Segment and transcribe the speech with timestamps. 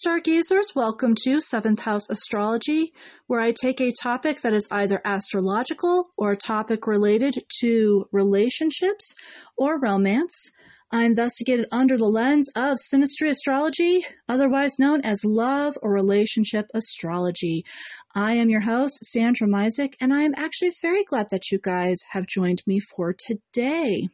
[0.00, 0.72] stargazers.
[0.74, 2.94] Welcome to Seventh House Astrology,
[3.26, 9.14] where I take a topic that is either astrological or a topic related to relationships
[9.58, 10.52] or romance.
[10.90, 16.70] I investigate it under the lens of synastry astrology, otherwise known as love or relationship
[16.72, 17.66] astrology.
[18.14, 21.98] I am your host, Sandra Misek, and I am actually very glad that you guys
[22.12, 24.08] have joined me for today.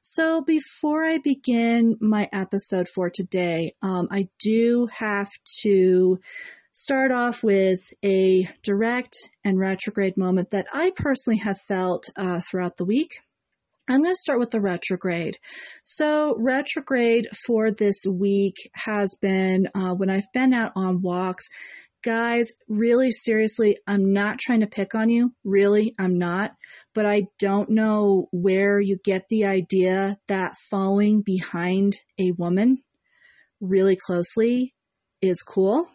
[0.00, 5.28] So, before I begin my episode for today, um, I do have
[5.62, 6.20] to
[6.70, 12.76] start off with a direct and retrograde moment that I personally have felt uh, throughout
[12.76, 13.18] the week.
[13.90, 15.38] I'm going to start with the retrograde.
[15.82, 21.48] So, retrograde for this week has been uh, when I've been out on walks.
[22.04, 25.32] Guys, really seriously, I'm not trying to pick on you.
[25.44, 26.52] Really, I'm not
[26.98, 32.82] but I don't know where you get the idea that following behind a woman
[33.60, 34.74] really closely
[35.22, 35.88] is cool.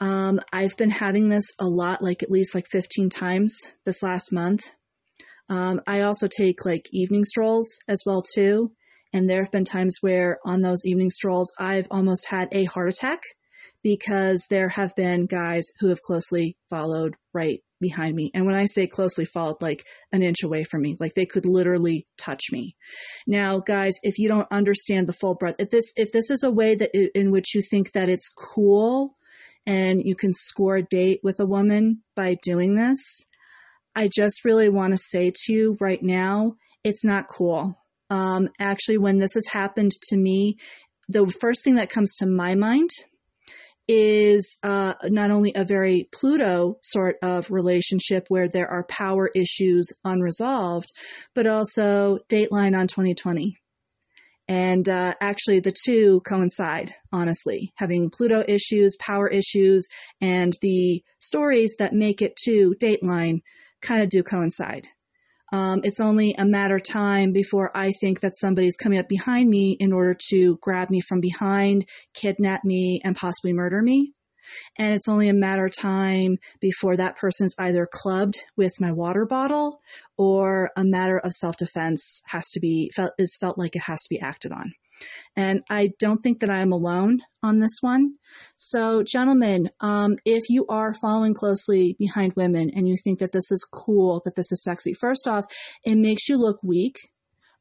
[0.00, 4.32] Um, I've been having this a lot, like at least like 15 times this last
[4.32, 4.64] month.
[5.48, 8.72] Um, I also take like evening strolls as well too.
[9.14, 12.90] And there have been times where on those evening strolls, I've almost had a heart
[12.90, 13.22] attack
[13.82, 18.30] because there have been guys who have closely followed right behind me.
[18.32, 21.44] And when I say closely followed, like an inch away from me, like they could
[21.44, 22.76] literally touch me.
[23.26, 26.50] Now, guys, if you don't understand the full breadth, if this, if this is a
[26.50, 29.16] way that it, in which you think that it's cool
[29.66, 33.26] and you can score a date with a woman by doing this,
[33.94, 37.76] I just really want to say to you right now, it's not cool.
[38.10, 40.56] Um, actually, when this has happened to me,
[41.08, 42.90] the first thing that comes to my mind
[43.86, 49.92] is uh, not only a very Pluto sort of relationship where there are power issues
[50.04, 50.88] unresolved,
[51.34, 53.56] but also Dateline on 2020.
[54.46, 59.88] And uh, actually, the two coincide, honestly, having Pluto issues, power issues,
[60.20, 63.40] and the stories that make it to Dateline
[63.80, 64.86] kind of do coincide.
[65.54, 69.48] Um, it's only a matter of time before I think that somebody's coming up behind
[69.48, 74.14] me in order to grab me from behind, kidnap me, and possibly murder me.
[74.76, 79.26] And it's only a matter of time before that person's either clubbed with my water
[79.26, 79.78] bottle
[80.18, 84.02] or a matter of self defense has to be felt is felt like it has
[84.02, 84.72] to be acted on.
[85.36, 88.14] And I don't think that I am alone on this one.
[88.56, 93.50] So, gentlemen, um, if you are following closely behind women and you think that this
[93.50, 95.44] is cool, that this is sexy, first off,
[95.84, 96.96] it makes you look weak.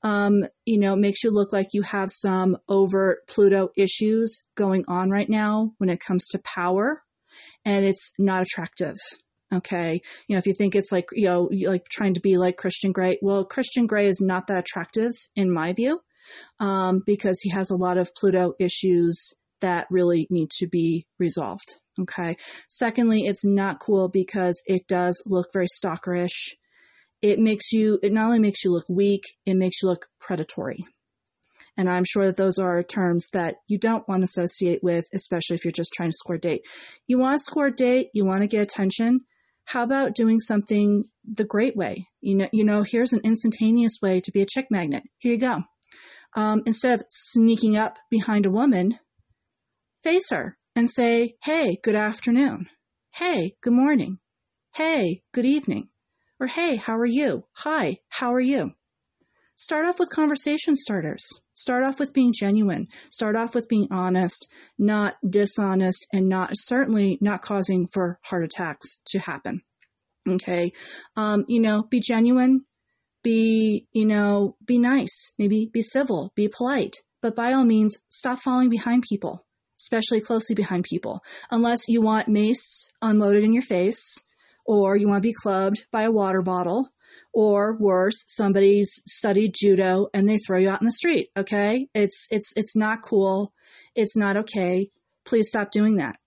[0.06, 5.10] Um, you know, makes you look like you have some overt Pluto issues going on
[5.10, 7.02] right now when it comes to power,
[7.64, 8.98] and it's not attractive.
[9.54, 10.02] Okay.
[10.28, 12.92] You know, if you think it's like, you know, like trying to be like Christian
[12.92, 16.02] Grey, well, Christian Grey is not that attractive in my view
[16.60, 21.80] um, because he has a lot of Pluto issues that really need to be resolved.
[22.02, 22.36] Okay.
[22.68, 26.54] Secondly, it's not cool because it does look very stalkerish.
[27.22, 30.86] It makes you, it not only makes you look weak, it makes you look predatory.
[31.78, 35.56] And I'm sure that those are terms that you don't want to associate with, especially
[35.56, 36.66] if you're just trying to score a date.
[37.08, 39.22] You want to score a date, you want to get attention.
[39.66, 42.08] How about doing something the great way?
[42.22, 45.04] You know, you know, here's an instantaneous way to be a chick magnet.
[45.20, 45.64] Here you go.
[46.36, 48.98] Um, instead of sneaking up behind a woman,
[50.04, 52.68] face her and say, Hey, good afternoon.
[53.14, 54.20] Hey, good morning.
[54.76, 55.90] Hey, good evening.
[56.40, 57.46] Or Hey, how are you?
[57.58, 58.72] Hi, how are you?
[59.56, 61.40] Start off with conversation starters.
[61.54, 62.88] Start off with being genuine.
[63.12, 64.48] Start off with being honest,
[64.80, 69.62] not dishonest, and not certainly not causing for heart attacks to happen.
[70.28, 70.72] Okay.
[71.16, 72.66] Um, you know, be genuine,
[73.24, 78.40] be, you know, be nice, maybe be civil, be polite, but by all means, stop
[78.40, 79.46] falling behind people,
[79.80, 84.24] especially closely behind people, unless you want mace unloaded in your face,
[84.66, 86.90] or you want to be clubbed by a water bottle,
[87.34, 91.30] or worse, somebody's studied judo and they throw you out in the street.
[91.36, 91.88] Okay.
[91.96, 93.54] It's, it's, it's not cool.
[93.96, 94.90] It's not okay.
[95.26, 96.18] Please stop doing that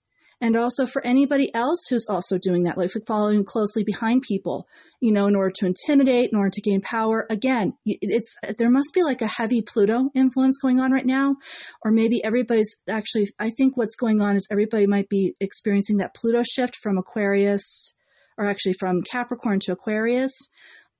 [0.41, 4.67] and also for anybody else who's also doing that, like following closely behind people,
[5.01, 7.27] you know, in order to intimidate, in order to gain power.
[7.31, 11.37] Again, it's there must be like a heavy Pluto influence going on right now,
[11.83, 13.29] or maybe everybody's actually.
[13.39, 17.95] I think what's going on is everybody might be experiencing that Pluto shift from Aquarius,
[18.37, 20.51] or actually from Capricorn to Aquarius.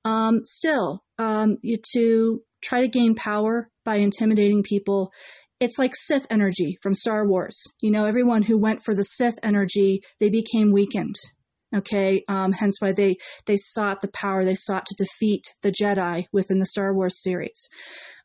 [0.03, 1.57] Um, still, um,
[1.93, 5.11] to try to gain power by intimidating people
[5.59, 7.61] it's like Sith energy from Star Wars.
[7.81, 11.15] You know, everyone who went for the Sith energy, they became weakened.
[11.75, 16.25] Okay, um, hence why they they sought the power, they sought to defeat the Jedi
[16.31, 17.67] within the Star Wars series.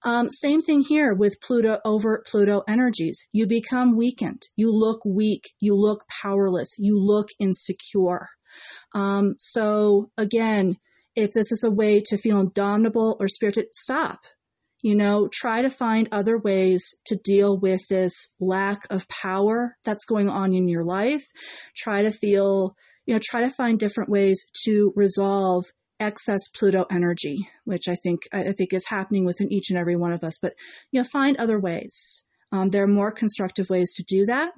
[0.04, 3.26] Um, same thing here with Pluto over Pluto energies.
[3.32, 4.42] You become weakened.
[4.54, 5.44] You look weak.
[5.58, 6.74] You look powerless.
[6.78, 8.28] You look insecure.
[8.94, 10.76] Um, so again,
[11.16, 14.20] if this is a way to feel indomitable or spirited, stop.
[14.82, 20.04] You know, try to find other ways to deal with this lack of power that's
[20.04, 21.24] going on in your life.
[21.76, 22.76] Try to feel
[23.06, 25.64] you know, try to find different ways to resolve
[25.98, 30.12] excess Pluto energy, which I think I think is happening within each and every one
[30.12, 30.38] of us.
[30.40, 30.54] But
[30.90, 32.24] you know, find other ways.
[32.50, 34.52] Um, there are more constructive ways to do that.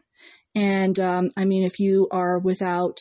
[0.55, 2.99] And um, I mean, if you are without,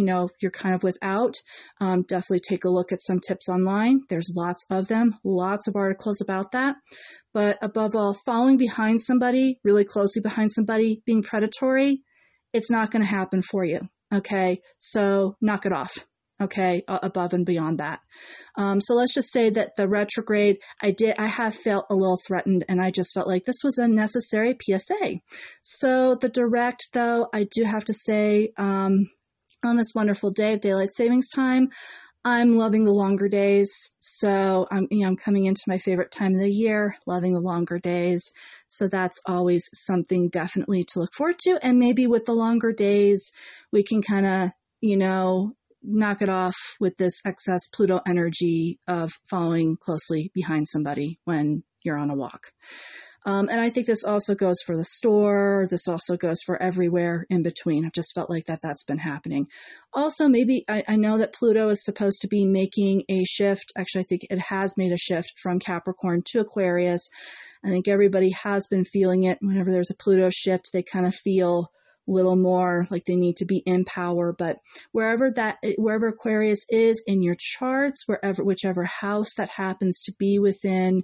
[0.00, 1.34] you know, you're kind of without,
[1.80, 4.00] um, definitely take a look at some tips online.
[4.08, 6.76] There's lots of them, lots of articles about that.
[7.34, 12.02] But above all, following behind somebody, really closely behind somebody, being predatory,
[12.52, 13.80] it's not going to happen for you.
[14.12, 15.92] Okay, so knock it off.
[16.40, 18.00] Okay, above and beyond that.
[18.56, 22.18] Um, so let's just say that the retrograde, I did, I have felt a little
[22.26, 25.20] threatened, and I just felt like this was a necessary PSA.
[25.62, 29.10] So the direct, though, I do have to say, um,
[29.64, 31.70] on this wonderful day of daylight savings time,
[32.24, 33.94] I'm loving the longer days.
[33.98, 37.40] So I'm, you know, I'm coming into my favorite time of the year, loving the
[37.40, 38.30] longer days.
[38.66, 41.58] So that's always something definitely to look forward to.
[41.62, 43.32] And maybe with the longer days,
[43.72, 44.50] we can kind of,
[44.82, 51.18] you know, knock it off with this excess Pluto energy of following closely behind somebody
[51.24, 52.48] when you're on a walk.
[53.26, 55.66] Um, and I think this also goes for the store.
[55.68, 57.84] This also goes for everywhere in between.
[57.84, 59.46] I've just felt like that that's been happening.
[59.92, 63.72] Also, maybe I, I know that Pluto is supposed to be making a shift.
[63.76, 67.10] Actually, I think it has made a shift from Capricorn to Aquarius.
[67.62, 69.38] I think everybody has been feeling it.
[69.42, 71.68] Whenever there's a Pluto shift, they kind of feel
[72.10, 74.34] little more like they need to be in power.
[74.36, 74.58] But
[74.92, 80.38] wherever that, wherever Aquarius is in your charts, wherever, whichever house that happens to be
[80.38, 81.02] within,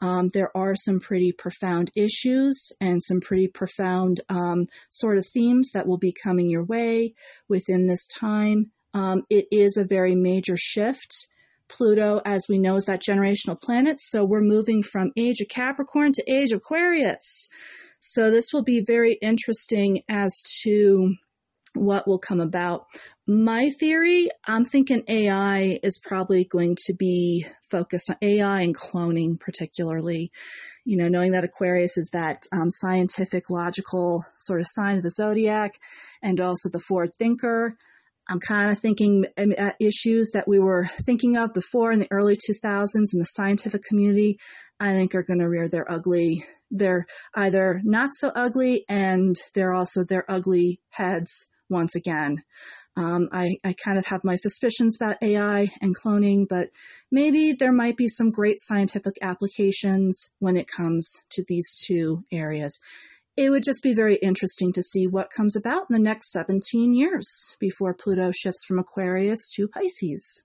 [0.00, 5.70] um, there are some pretty profound issues and some pretty profound um, sort of themes
[5.74, 7.14] that will be coming your way
[7.48, 8.70] within this time.
[8.94, 11.28] Um, it is a very major shift.
[11.68, 14.00] Pluto, as we know, is that generational planet.
[14.00, 17.48] So we're moving from age of Capricorn to age of Aquarius.
[17.98, 21.14] So this will be very interesting as to
[21.76, 22.86] what will come about.
[23.26, 29.38] My theory, I'm thinking AI is probably going to be focused on AI and cloning,
[29.38, 30.30] particularly.
[30.84, 35.10] You know, knowing that Aquarius is that um, scientific, logical sort of sign of the
[35.10, 35.72] zodiac,
[36.22, 37.76] and also the forward thinker.
[38.28, 42.34] I'm kind of thinking um, issues that we were thinking of before in the early
[42.34, 44.38] 2000s in the scientific community,
[44.80, 49.74] I think are going to rear their ugly they're either not so ugly and they're
[49.74, 52.42] also their ugly heads once again.
[52.96, 56.70] Um, I, I kind of have my suspicions about AI and cloning, but
[57.10, 62.78] maybe there might be some great scientific applications when it comes to these two areas.
[63.36, 66.94] It would just be very interesting to see what comes about in the next 17
[66.94, 70.44] years before Pluto shifts from Aquarius to Pisces.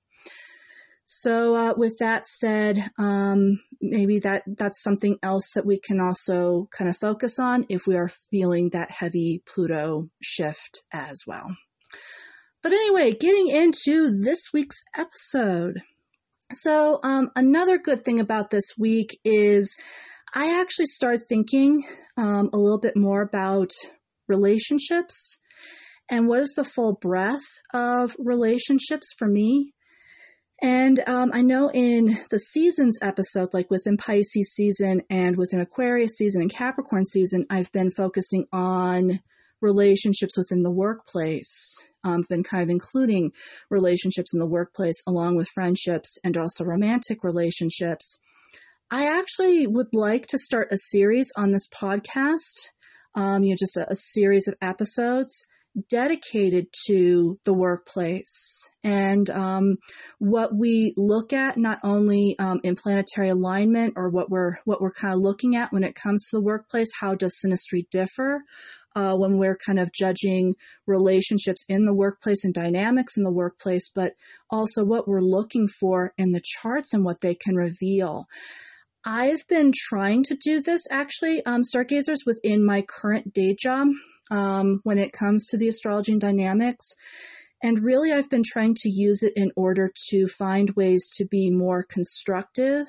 [1.14, 6.70] So, uh, with that said, um, maybe that that's something else that we can also
[6.72, 11.54] kind of focus on if we are feeling that heavy Pluto shift as well.
[12.64, 15.82] But anyway, getting into this week's episode.
[16.54, 19.76] So, um, another good thing about this week is
[20.34, 21.84] I actually start thinking
[22.16, 23.72] um, a little bit more about
[24.30, 25.40] relationships
[26.10, 29.74] and what is the full breadth of relationships for me.
[30.62, 36.18] And um, I know in the seasons episode, like within Pisces season and within Aquarius
[36.18, 39.20] season and Capricorn season, I've been focusing on
[39.60, 41.78] relationships within the workplace.
[42.04, 43.32] Um, been kind of including
[43.70, 48.20] relationships in the workplace along with friendships and also romantic relationships.
[48.92, 52.70] I actually would like to start a series on this podcast,
[53.16, 55.46] um, you know, just a, a series of episodes
[55.90, 58.70] dedicated to the workplace.
[58.84, 59.78] And um,
[60.20, 64.92] what we look at not only um, in planetary alignment or what we're what we're
[64.92, 68.44] kind of looking at when it comes to the workplace how does synastry differ
[68.96, 73.90] uh, when we're kind of judging relationships in the workplace and dynamics in the workplace
[73.94, 74.14] but
[74.50, 78.26] also what we're looking for in the charts and what they can reveal.
[79.04, 83.88] I've been trying to do this actually, um, stargazers, within my current day job
[84.32, 86.96] um, when it comes to the astrology and dynamics.
[87.62, 91.52] And really, I've been trying to use it in order to find ways to be
[91.52, 92.88] more constructive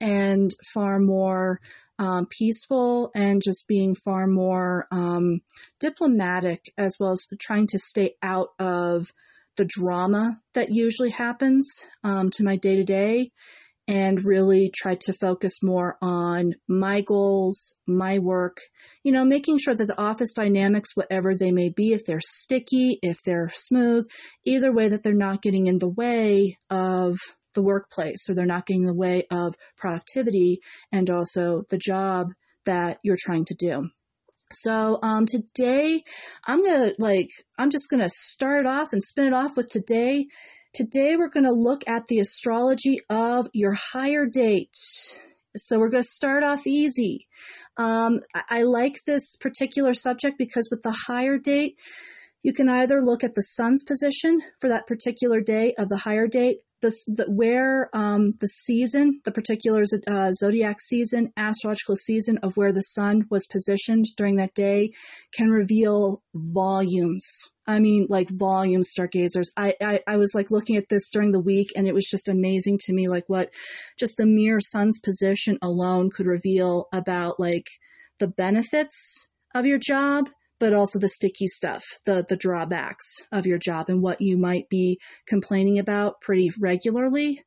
[0.00, 1.60] and far more
[1.98, 5.40] um, peaceful and just being far more um,
[5.78, 9.12] diplomatic, as well as trying to stay out of
[9.56, 13.30] the drama that usually happens um, to my day to day
[13.86, 18.58] and really try to focus more on my goals, my work,
[19.02, 22.98] you know, making sure that the office dynamics, whatever they may be, if they're sticky,
[23.02, 24.06] if they're smooth,
[24.44, 27.18] either way that they're not getting in the way of
[27.54, 30.60] the workplace or they're not getting in the way of productivity
[30.90, 32.32] and also the job
[32.64, 33.90] that you're trying to do.
[34.52, 36.02] So um, today,
[36.46, 40.26] I'm gonna like I'm just gonna start off and spin it off with today.
[40.74, 44.74] Today we're gonna look at the astrology of your hire date.
[45.56, 47.28] So we're gonna start off easy.
[47.76, 51.78] Um, I, I like this particular subject because with the hire date,
[52.42, 56.26] you can either look at the sun's position for that particular day of the hire
[56.26, 56.58] date,
[56.90, 62.82] the, where um, the season, the particular uh, zodiac season, astrological season of where the
[62.82, 64.92] sun was positioned during that day
[65.32, 67.50] can reveal volumes.
[67.66, 69.50] I mean, like volumes, stargazers.
[69.56, 72.28] I, I, I was like looking at this during the week and it was just
[72.28, 73.52] amazing to me, like what
[73.98, 77.66] just the mere sun's position alone could reveal about like
[78.18, 80.28] the benefits of your job
[80.60, 84.68] but also the sticky stuff, the, the drawbacks of your job and what you might
[84.68, 87.42] be complaining about pretty regularly,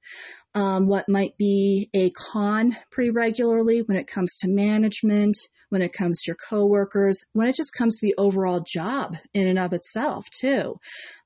[0.56, 5.38] um, what might be a con pretty regularly when it comes to management,
[5.70, 9.48] when it comes to your coworkers, when it just comes to the overall job in
[9.48, 10.80] and of itself too.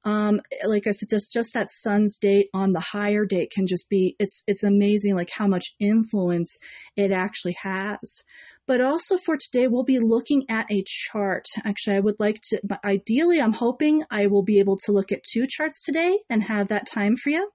[0.04, 3.90] Um, like I said, just just that sun's date on the hire date can just
[3.90, 6.58] be it's it's amazing like how much influence
[6.96, 8.24] it actually has.
[8.68, 11.46] But also for today, we'll be looking at a chart.
[11.66, 15.24] Actually, I would like to, ideally, I'm hoping I will be able to look at
[15.24, 17.50] two charts today and have that time for you.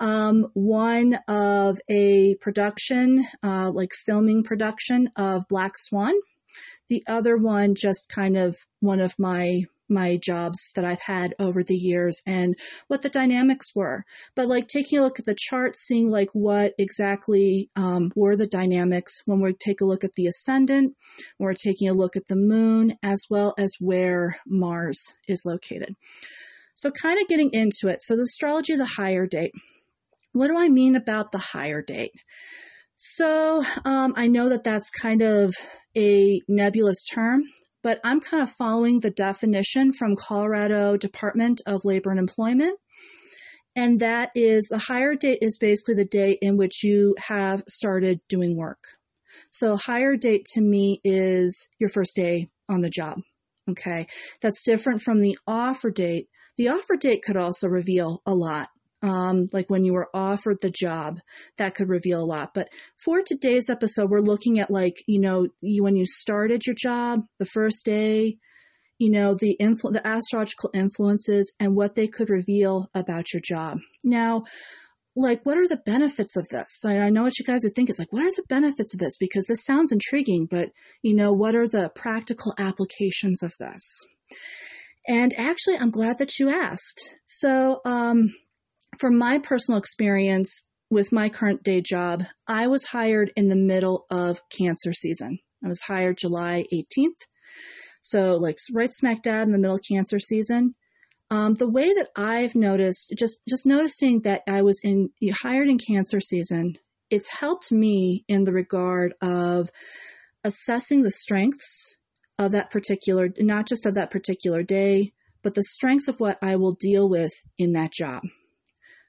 [0.00, 6.14] Um, one of a production, uh, like filming production of Black Swan.
[6.88, 11.62] The other one, just kind of one of my my jobs that I've had over
[11.62, 14.04] the years and what the dynamics were.
[14.36, 18.46] But like taking a look at the chart, seeing like what exactly um, were the
[18.46, 20.94] dynamics when we take a look at the ascendant,
[21.38, 25.96] we're taking a look at the moon, as well as where Mars is located.
[26.74, 28.00] So kind of getting into it.
[28.00, 29.52] So the astrology of the hire date.
[30.32, 32.12] What do I mean about the hire date?
[32.96, 35.54] So um, I know that that's kind of
[35.96, 37.44] a nebulous term,
[37.82, 42.78] but I'm kind of following the definition from Colorado Department of Labor and Employment.
[43.74, 48.20] And that is the hire date is basically the day in which you have started
[48.28, 48.84] doing work.
[49.50, 53.20] So hire date to me is your first day on the job.
[53.68, 54.06] Okay.
[54.42, 56.28] That's different from the offer date.
[56.56, 58.68] The offer date could also reveal a lot
[59.02, 61.20] um, like when you were offered the job,
[61.58, 62.54] that could reveal a lot.
[62.54, 66.76] But for today's episode, we're looking at like, you know, you, when you started your
[66.76, 68.36] job, the first day,
[68.98, 73.78] you know, the influ- the astrological influences and what they could reveal about your job.
[74.04, 74.44] Now,
[75.16, 76.84] like, what are the benefits of this?
[76.86, 77.92] I, I know what you guys are thinking.
[77.92, 79.16] It's like, what are the benefits of this?
[79.18, 80.70] Because this sounds intriguing, but,
[81.02, 84.04] you know, what are the practical applications of this?
[85.08, 87.16] And actually, I'm glad that you asked.
[87.24, 88.34] So, um,
[88.98, 94.06] from my personal experience with my current day job, I was hired in the middle
[94.10, 95.38] of cancer season.
[95.64, 97.26] I was hired July 18th.
[98.02, 100.74] So, like, right smack dab in the middle of cancer season.
[101.30, 105.78] Um, the way that I've noticed, just just noticing that I was in hired in
[105.78, 106.76] cancer season,
[107.08, 109.70] it's helped me in the regard of
[110.42, 111.94] assessing the strengths
[112.38, 116.56] of that particular, not just of that particular day, but the strengths of what I
[116.56, 118.22] will deal with in that job.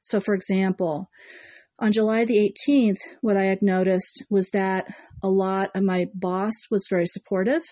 [0.02, 1.10] So, for example,
[1.80, 4.88] on July the 18th, what I had noticed was that
[5.24, 7.64] a lot of my boss was very supportive.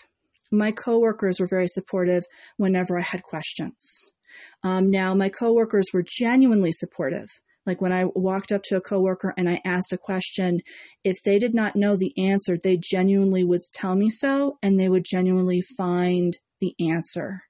[0.51, 2.23] My coworkers were very supportive
[2.57, 4.11] whenever I had questions.
[4.63, 7.27] Um, now, my coworkers were genuinely supportive.
[7.65, 10.61] Like when I walked up to a coworker and I asked a question,
[11.03, 14.89] if they did not know the answer, they genuinely would tell me so and they
[14.89, 17.43] would genuinely find the answer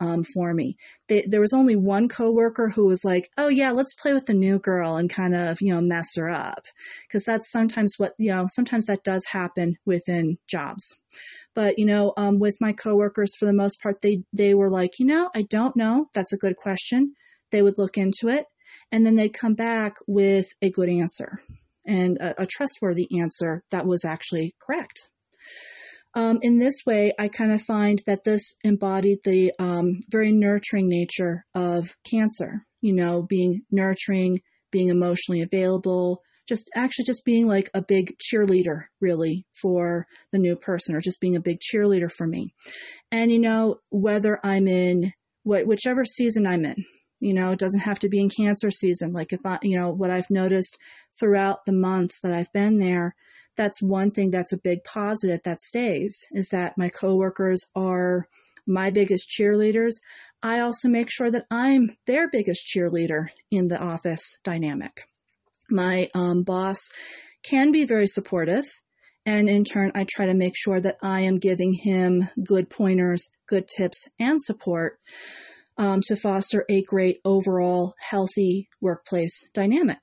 [0.00, 0.76] um, for me.
[1.08, 4.34] They, there was only one coworker who was like, "Oh yeah, let's play with the
[4.34, 6.64] new girl and kind of you know mess her up,"
[7.06, 8.46] because that's sometimes what you know.
[8.48, 10.96] Sometimes that does happen within jobs.
[11.54, 14.98] But you know, um, with my coworkers, for the most part, they they were like,
[14.98, 16.08] you know, I don't know.
[16.14, 17.14] That's a good question.
[17.50, 18.46] They would look into it,
[18.92, 21.40] and then they'd come back with a good answer
[21.86, 25.08] and a, a trustworthy answer that was actually correct.
[26.16, 30.88] Um, in this way, I kind of find that this embodied the um, very nurturing
[30.88, 32.64] nature of cancer.
[32.80, 34.40] You know, being nurturing,
[34.72, 40.56] being emotionally available, just actually just being like a big cheerleader, really, for the new
[40.56, 42.54] person, or just being a big cheerleader for me.
[43.12, 46.84] And you know, whether I'm in what whichever season I'm in,
[47.20, 49.12] You know, it doesn't have to be in cancer season.
[49.12, 50.78] Like if I, you know, what I've noticed
[51.18, 53.14] throughout the months that I've been there,
[53.56, 58.28] that's one thing that's a big positive that stays is that my coworkers are
[58.66, 59.94] my biggest cheerleaders.
[60.42, 65.08] I also make sure that I'm their biggest cheerleader in the office dynamic.
[65.70, 66.90] My um, boss
[67.42, 68.64] can be very supportive.
[69.24, 73.28] And in turn, I try to make sure that I am giving him good pointers,
[73.48, 74.98] good tips, and support
[75.76, 79.98] um, to foster a great overall healthy workplace dynamic.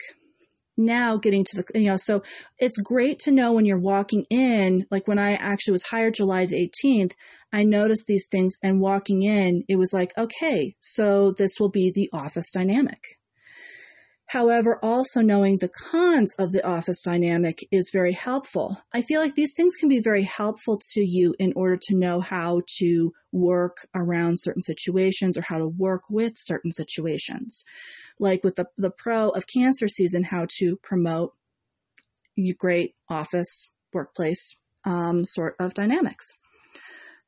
[0.75, 2.23] Now getting to the, you know, so
[2.57, 6.45] it's great to know when you're walking in, like when I actually was hired July
[6.45, 7.11] the 18th,
[7.51, 11.91] I noticed these things and walking in, it was like, okay, so this will be
[11.91, 13.03] the office dynamic.
[14.33, 18.77] However, also knowing the cons of the office dynamic is very helpful.
[18.91, 22.19] I feel like these things can be very helpful to you in order to know
[22.19, 27.63] how to work around certain situations or how to work with certain situations.
[28.19, 31.33] Like with the, the pro of cancer season, how to promote
[32.57, 36.33] great office workplace um, sort of dynamics.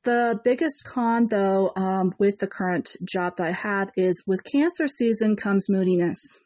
[0.04, 4.88] The biggest con, though, um, with the current job that I have is with cancer
[4.88, 6.40] season comes moodiness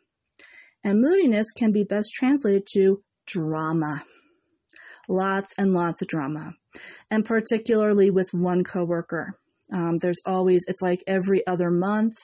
[0.83, 4.03] and moodiness can be best translated to drama.
[5.07, 6.53] Lots and lots of drama.
[7.09, 9.37] And particularly with one coworker.
[9.71, 12.15] Um, there's always, it's like every other month,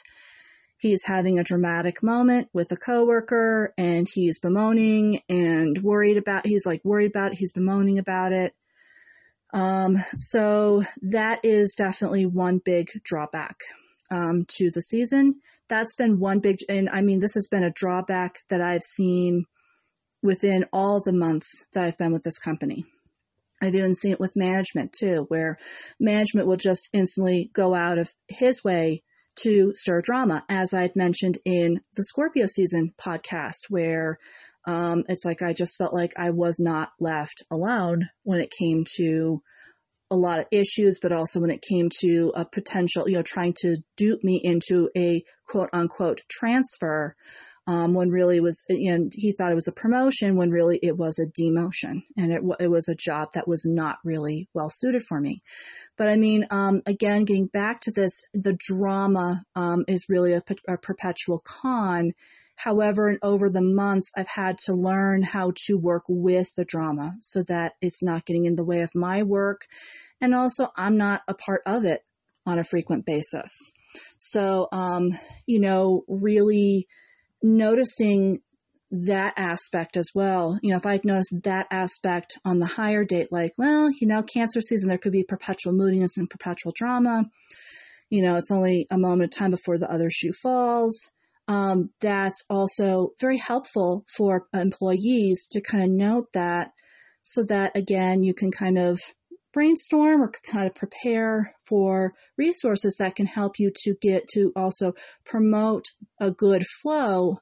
[0.85, 6.65] he's having a dramatic moment with a coworker and he's bemoaning and worried about, he's
[6.65, 8.53] like worried about it, he's bemoaning about it.
[9.53, 13.55] Um, so that is definitely one big drawback
[14.11, 17.71] um, to the season that's been one big, and I mean, this has been a
[17.71, 19.45] drawback that I've seen
[20.21, 22.85] within all the months that I've been with this company.
[23.61, 25.57] I've even seen it with management too, where
[25.99, 29.03] management will just instantly go out of his way
[29.41, 34.17] to stir drama, as I'd mentioned in the Scorpio season podcast, where
[34.65, 38.83] um, it's like I just felt like I was not left alone when it came
[38.97, 39.41] to
[40.11, 43.53] a lot of issues, but also when it came to a potential, you know, trying
[43.61, 47.15] to dupe me into a quote unquote transfer,
[47.67, 51.19] um, when really was, and he thought it was a promotion when really it was
[51.19, 55.19] a demotion and it, it was a job that was not really well suited for
[55.19, 55.41] me.
[55.97, 60.43] But I mean, um, again, getting back to this, the drama, um, is really a,
[60.67, 62.13] a perpetual con
[62.55, 67.15] However, and over the months, I've had to learn how to work with the drama
[67.21, 69.67] so that it's not getting in the way of my work.
[70.21, 72.03] And also, I'm not a part of it
[72.45, 73.71] on a frequent basis.
[74.17, 75.09] So, um,
[75.45, 76.87] you know, really
[77.45, 78.39] noticing
[78.91, 80.59] that aspect as well.
[80.61, 84.23] You know, if I'd noticed that aspect on the hire date, like, well, you know,
[84.23, 87.25] cancer season, there could be perpetual moodiness and perpetual drama.
[88.09, 91.11] You know, it's only a moment of time before the other shoe falls
[91.47, 96.71] um, that's also very helpful for employees to kind of note that
[97.21, 98.99] so that again you can kind of
[99.55, 104.93] brainstorm or kind of prepare for resources that can help you to get to also
[105.25, 105.85] promote
[106.19, 107.37] a good flow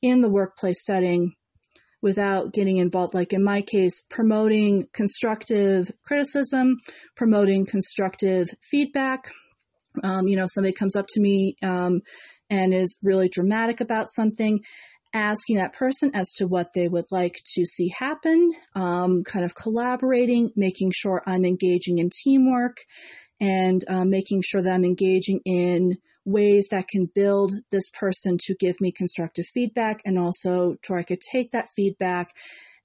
[0.00, 1.34] in the workplace setting
[2.00, 3.12] without getting involved.
[3.12, 6.76] Like in my case, promoting constructive criticism,
[7.14, 9.30] promoting constructive feedback.
[10.02, 12.00] Um, you know, somebody comes up to me um,
[12.48, 14.60] and is really dramatic about something,
[15.12, 19.54] asking that person as to what they would like to see happen, um, kind of
[19.54, 22.78] collaborating, making sure I'm engaging in teamwork,
[23.40, 28.54] and uh, making sure that I'm engaging in ways that can build this person to
[28.58, 32.34] give me constructive feedback and also to where I could take that feedback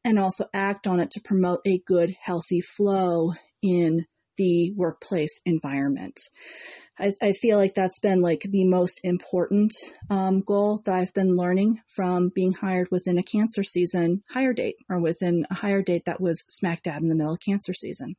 [0.06, 3.32] and also act on it to promote a good, healthy flow
[3.62, 4.06] in
[4.38, 6.20] the workplace environment.
[7.00, 9.74] I, I feel like that's been like the most important
[10.10, 14.76] um, goal that I've been learning from being hired within a cancer season hire date
[14.90, 18.16] or within a hire date that was smack dab in the middle of cancer season.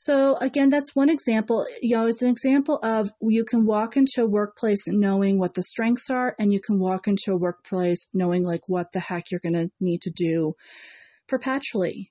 [0.00, 1.66] So again, that's one example.
[1.82, 5.62] You know, it's an example of you can walk into a workplace knowing what the
[5.62, 9.40] strengths are, and you can walk into a workplace knowing like what the heck you're
[9.40, 10.54] going to need to do
[11.26, 12.10] perpetually.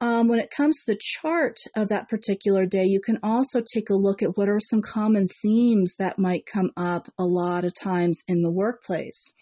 [0.00, 3.90] Um, when it comes to the chart of that particular day, you can also take
[3.90, 7.72] a look at what are some common themes that might come up a lot of
[7.74, 9.34] times in the workplace.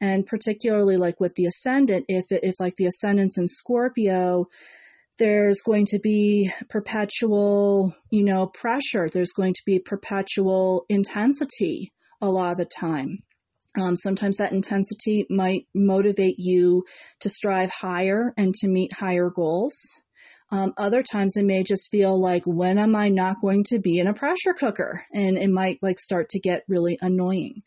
[0.00, 4.46] And particularly like with the ascendant, if, if like the ascendant's in Scorpio,
[5.18, 9.08] there's going to be perpetual, you know, pressure.
[9.12, 13.22] There's going to be perpetual intensity a lot of the time.
[13.78, 16.84] Um, sometimes that intensity might motivate you
[17.20, 20.00] to strive higher and to meet higher goals.
[20.52, 23.98] Um, other times it may just feel like, when am I not going to be
[23.98, 25.04] in a pressure cooker?
[25.14, 27.62] And it might like start to get really annoying.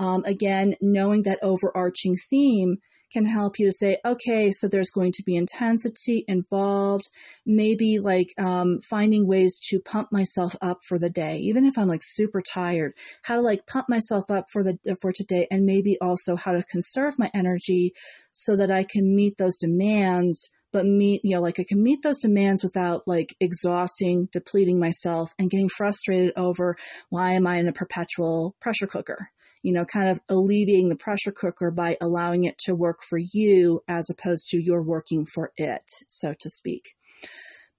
[0.00, 2.78] Um, again, knowing that overarching theme
[3.14, 7.08] can help you to say, okay, so there's going to be intensity involved.
[7.46, 11.88] Maybe like um, finding ways to pump myself up for the day, even if I'm
[11.88, 12.92] like super tired.
[13.22, 16.62] How to like pump myself up for the for today, and maybe also how to
[16.64, 17.94] conserve my energy
[18.32, 22.02] so that I can meet those demands but meet, you know, like I can meet
[22.02, 26.76] those demands without like exhausting, depleting myself and getting frustrated over
[27.10, 29.30] why am I in a perpetual pressure cooker?
[29.64, 33.82] You know, kind of alleviating the pressure cooker by allowing it to work for you
[33.88, 36.94] as opposed to you're working for it, so to speak.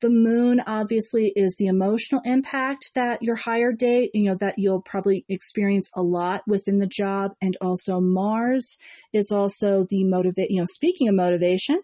[0.02, 4.82] The moon obviously is the emotional impact that your hire date, you know, that you'll
[4.82, 7.32] probably experience a lot within the job.
[7.42, 8.78] And also Mars
[9.14, 11.82] is also the motivate, you know, speaking of motivation,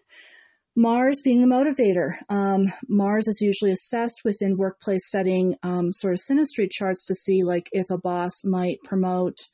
[0.76, 2.12] Mars being the motivator.
[2.28, 7.42] Um, Mars is usually assessed within workplace setting um, sort of synastry charts to see
[7.44, 9.48] like if a boss might promote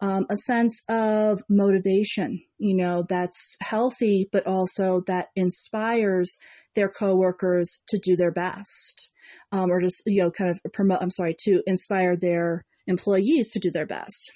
[0.00, 6.36] um, a sense of motivation, you know, that's healthy, but also that inspires
[6.74, 9.12] their coworkers to do their best,
[9.52, 11.02] um, or just you know, kind of promote.
[11.02, 14.32] I'm sorry, to inspire their employees to do their best.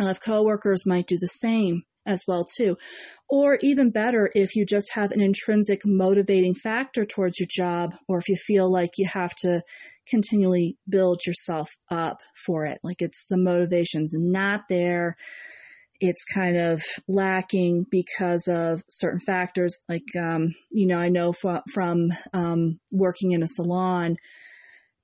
[0.00, 2.76] Uh, if coworkers might do the same, as well too.
[3.28, 8.18] Or even better, if you just have an intrinsic motivating factor towards your job, or
[8.18, 9.62] if you feel like you have to
[10.08, 15.16] continually build yourself up for it, like it's the motivation's not there.
[16.00, 19.78] It's kind of lacking because of certain factors.
[19.88, 24.16] Like, um, you know, I know from, from um, working in a salon,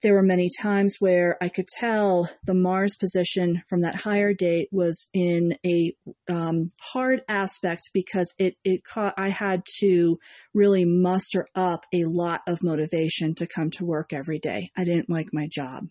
[0.06, 4.68] there were many times where I could tell the Mars position from that hire date
[4.70, 5.96] was in a
[6.30, 10.20] um, hard aspect because it it caught, I had to
[10.54, 14.70] really muster up a lot of motivation to come to work every day.
[14.76, 15.88] I didn't like my job,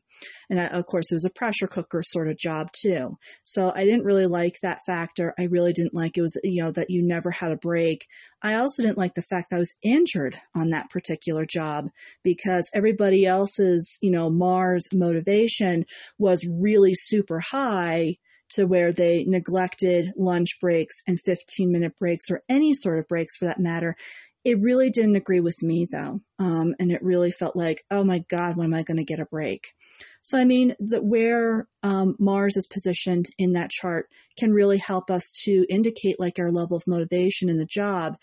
[0.49, 3.17] and I, of course it was a pressure cooker sort of job too.
[3.43, 5.34] So I didn't really like that factor.
[5.38, 8.08] I really didn't like it was you know that you never had a break.
[8.41, 11.89] I also didn't like the fact that I was injured on that particular job
[12.23, 15.86] because everybody else's you know, Mars motivation
[16.20, 18.18] was really super high
[18.52, 23.36] to where they neglected lunch breaks and 15 minute breaks or any sort of breaks
[23.36, 23.96] for that matter.
[24.44, 26.20] It really didn't agree with me though.
[26.38, 29.20] Um, and it really felt like, oh my God, when am I going to get
[29.20, 29.74] a break?
[30.22, 35.10] So, I mean, the, where um, Mars is positioned in that chart can really help
[35.10, 38.18] us to indicate like our level of motivation in the job.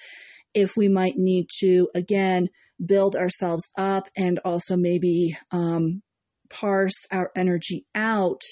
[0.54, 2.50] If we might need to, again,
[2.84, 6.02] build ourselves up and also maybe um,
[6.50, 8.42] parse our energy out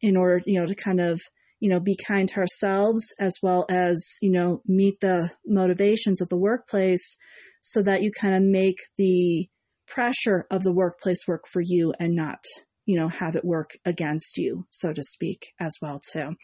[0.00, 1.20] in order, you know, to kind of,
[1.60, 6.28] you know, be kind to ourselves as well as, you know, meet the motivations of
[6.28, 7.16] the workplace
[7.60, 9.48] so that you kind of make the
[9.86, 12.42] pressure of the workplace work for you and not
[12.86, 16.34] you know have it work against you so to speak as well too.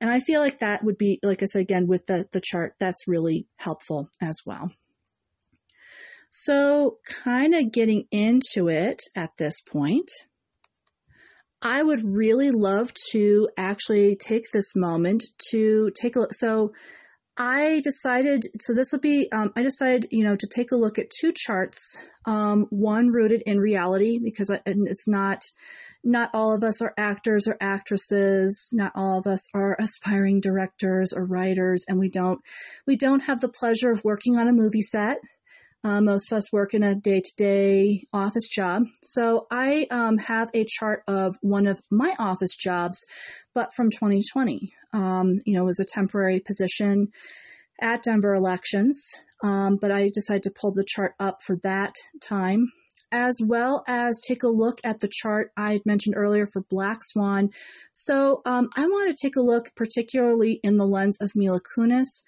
[0.00, 2.74] And i feel like that would be like i said again with the the chart
[2.78, 4.70] that's really helpful as well
[6.34, 10.10] so, kind of getting into it at this point,
[11.60, 16.32] I would really love to actually take this moment to take a look.
[16.32, 16.72] So,
[17.36, 20.98] I decided, so this will be, um, I decided, you know, to take a look
[20.98, 22.00] at two charts.
[22.24, 25.44] Um, one rooted in reality because it's not,
[26.02, 28.70] not all of us are actors or actresses.
[28.72, 32.40] Not all of us are aspiring directors or writers, and we don't,
[32.86, 35.18] we don't have the pleasure of working on a movie set.
[35.84, 38.84] Uh, most of us work in a day to day office job.
[39.02, 43.04] So I um, have a chart of one of my office jobs,
[43.52, 44.72] but from 2020.
[44.92, 47.08] Um, you know, it was a temporary position
[47.80, 52.70] at Denver elections, um, but I decided to pull the chart up for that time.
[53.14, 57.50] As well as take a look at the chart I mentioned earlier for Black Swan.
[57.92, 62.22] So um, I want to take a look particularly in the lens of Mila Kunis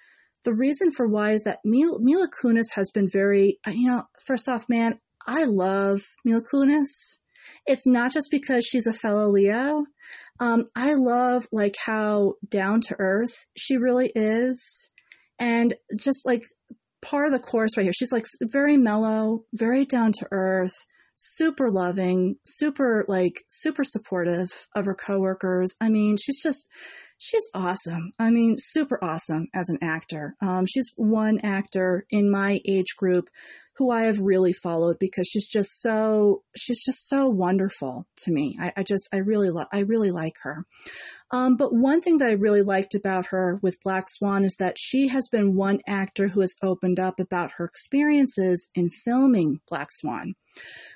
[0.45, 4.49] the reason for why is that Mila, Kunis has been very, uh, you know, first
[4.49, 7.19] off, man, I love Mila Kunis.
[7.67, 9.87] It's not just because she's a fellow Leo.
[10.41, 14.91] Um, I love like how down to earth she really is.
[15.39, 16.43] And just like
[17.01, 20.85] part of the course right here, she's like very mellow, very down to earth,
[21.17, 25.75] super loving, super like super supportive of her coworkers.
[25.81, 26.69] I mean, she's just
[27.19, 28.13] she's awesome.
[28.19, 30.37] I mean, super awesome as an actor.
[30.41, 33.29] Um, she's one actor in my age group
[33.77, 38.57] who I have really followed because she's just so she's just so wonderful to me.
[38.61, 40.65] I, I just I really lo- I really like her.
[41.33, 44.79] Um, but one thing that I really liked about her with Black Swan is that
[44.79, 49.89] she has been one actor who has opened up about her experiences in filming Black
[49.91, 50.35] Swan.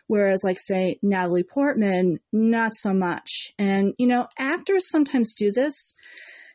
[0.06, 3.52] Whereas, like, say, Natalie Portman, not so much.
[3.58, 5.94] And, you know, actors sometimes do this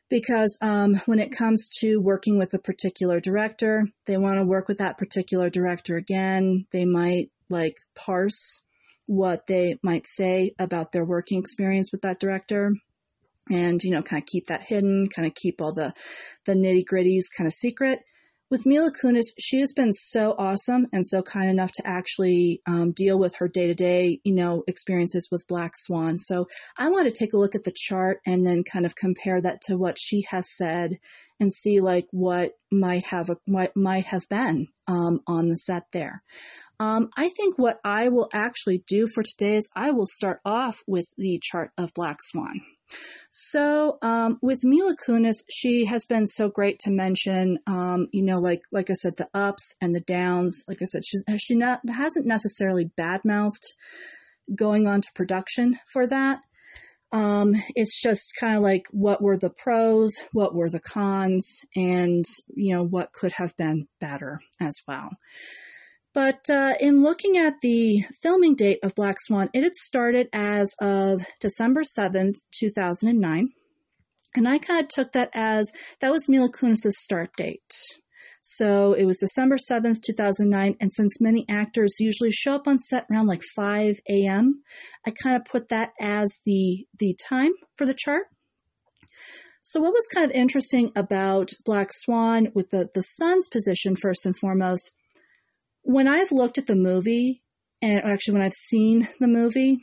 [0.09, 4.67] because um, when it comes to working with a particular director, they want to work
[4.67, 6.65] with that particular director again.
[6.71, 8.63] They might, like, parse
[9.05, 12.73] what they might say about their working experience with that director
[13.51, 15.93] and you know kind of keep that hidden kind of keep all the
[16.45, 17.99] the nitty gritties kind of secret
[18.49, 22.91] with Mila Kunis, she has been so awesome and so kind enough to actually um,
[22.91, 26.17] deal with her day to day, you know, experiences with Black Swan.
[26.19, 29.41] So I want to take a look at the chart and then kind of compare
[29.41, 30.99] that to what she has said
[31.39, 35.83] and see like what might have a, what might have been um, on the set
[35.91, 36.21] there.
[36.79, 40.83] Um, I think what I will actually do for today is I will start off
[40.87, 42.61] with the chart of Black Swan.
[43.29, 47.59] So um, with Mila Kunis, she has been so great to mention.
[47.65, 50.63] Um, you know, like like I said, the ups and the downs.
[50.67, 53.73] Like I said, she's she not hasn't necessarily badmouthed
[54.53, 56.41] going on to production for that.
[57.11, 62.25] Um, it's just kind of like what were the pros, what were the cons, and
[62.55, 65.11] you know what could have been better as well.
[66.13, 70.75] But uh, in looking at the filming date of Black Swan, it had started as
[70.79, 73.49] of December 7th, 2009.
[74.35, 77.73] And I kind of took that as that was Mila Kunis' start date.
[78.41, 80.75] So it was December 7th, 2009.
[80.79, 84.61] And since many actors usually show up on set around like 5 a.m.,
[85.07, 88.25] I kind of put that as the, the time for the chart.
[89.63, 94.25] So what was kind of interesting about Black Swan with the, the sun's position, first
[94.25, 94.91] and foremost,
[95.83, 97.41] when I've looked at the movie,
[97.81, 99.79] and actually when I've seen the movie,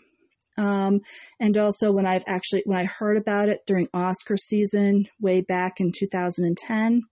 [0.58, 1.00] um,
[1.38, 5.80] and also when I've actually when I heard about it during Oscar season way back
[5.80, 7.02] in 2010,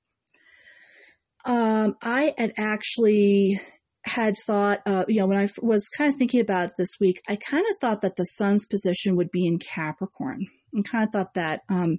[1.44, 3.60] um, I had actually
[4.04, 7.36] had thought, uh, you know, when I was kind of thinking about this week, I
[7.36, 11.34] kind of thought that the sun's position would be in Capricorn, and kind of thought
[11.34, 11.98] that um,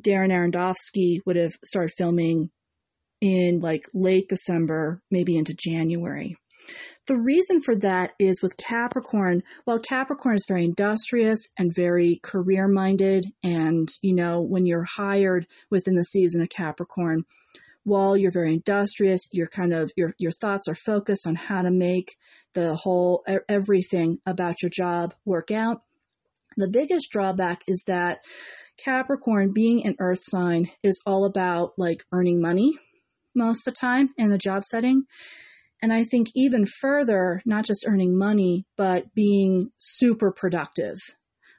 [0.00, 2.50] Darren Aronofsky would have started filming
[3.20, 6.36] in like late December, maybe into January.
[7.06, 12.68] The reason for that is with Capricorn, while Capricorn is very industrious and very career
[12.68, 17.24] minded, and you know, when you're hired within the season of Capricorn,
[17.82, 21.70] while you're very industrious, you're kind of your your thoughts are focused on how to
[21.70, 22.16] make
[22.52, 25.82] the whole everything about your job work out.
[26.56, 28.22] The biggest drawback is that
[28.76, 32.78] Capricorn, being an earth sign, is all about like earning money
[33.34, 35.04] most of the time in the job setting.
[35.82, 40.98] And I think even further, not just earning money, but being super productive.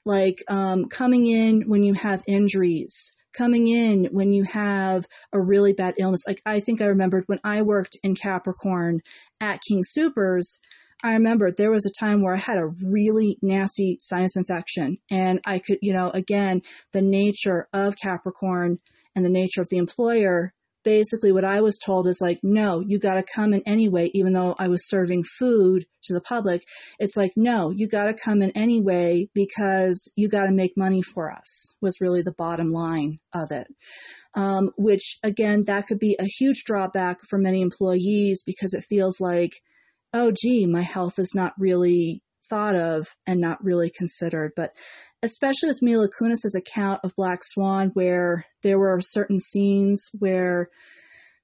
[0.06, 5.74] Like um, coming in when you have injuries, coming in when you have a really
[5.74, 6.24] bad illness.
[6.28, 9.02] Like I think I remembered when I worked in Capricorn
[9.40, 10.60] at King Supers,
[11.04, 15.00] I remember there was a time where I had a really nasty sinus infection.
[15.10, 16.62] And I could, you know, again,
[16.94, 18.78] the nature of Capricorn
[19.16, 23.00] and the nature of the employer basically what I was told is like, no, you
[23.00, 26.63] got to come in anyway, even though I was serving food to the public.
[27.00, 31.02] It's like, no, you got to come in anyway because you got to make money
[31.02, 33.67] for us, was really the bottom line of it.
[34.34, 39.20] Um, which again, that could be a huge drawback for many employees because it feels
[39.20, 39.52] like,
[40.13, 44.52] oh, gee, my health is not really thought of and not really considered.
[44.56, 44.72] But
[45.24, 50.70] especially with Mila Kunis' account of Black Swan, where there were certain scenes where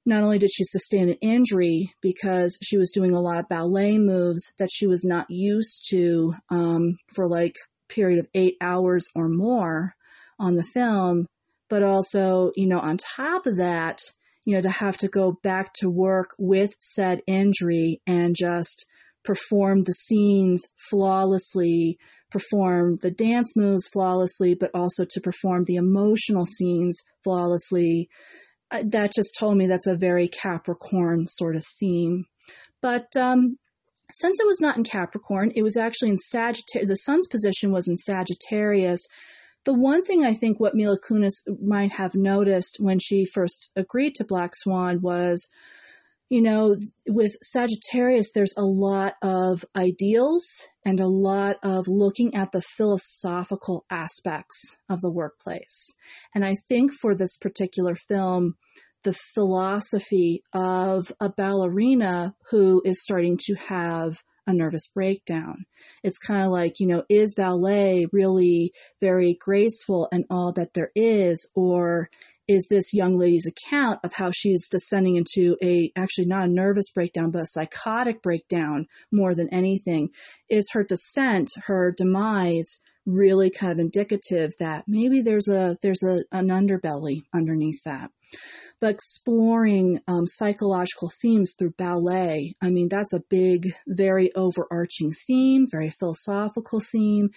[0.06, 3.98] not only did she sustain an injury because she was doing a lot of ballet
[3.98, 7.56] moves that she was not used to um, for like
[7.90, 9.94] period of eight hours or more
[10.40, 11.28] on the film,
[11.70, 14.00] but also, you know, on top of that,
[14.46, 18.86] you know, to have to go back to work with said injury and just
[19.28, 21.98] perform the scenes flawlessly
[22.32, 28.10] perform the dance moves flawlessly, but also to perform the emotional scenes flawlessly.
[28.70, 32.26] Uh, that just told me that's a very Capricorn sort of theme.
[32.82, 33.58] But um,
[34.14, 36.90] since it was not in Capricorn, it was actually in Sagittarius.
[36.90, 39.06] The sun's position was in Sagittarius.
[39.64, 44.16] The one thing I think what Mila Kunis might have noticed when she first agreed
[44.16, 45.48] to Black Swan was
[46.30, 46.76] you know,
[47.08, 53.86] with Sagittarius, there's a lot of ideals and a lot of looking at the philosophical
[53.90, 55.94] aspects of the workplace.
[56.36, 58.56] And I think for this particular film,
[59.04, 65.66] the philosophy of a ballerina who is starting to have a nervous breakdown.
[66.04, 70.92] It's kind of like, you know, is ballet really very graceful and all that there
[70.96, 72.10] is, or
[72.48, 76.90] is this young lady's account of how she's descending into a actually not a nervous
[76.92, 80.10] breakdown but a psychotic breakdown more than anything
[80.50, 86.24] is her descent her demise really kind of indicative that maybe there's a there's a
[86.32, 88.12] an underbelly underneath that.
[88.80, 95.66] But exploring um, psychological themes through ballet i mean that's a big very overarching theme
[95.72, 97.30] very philosophical theme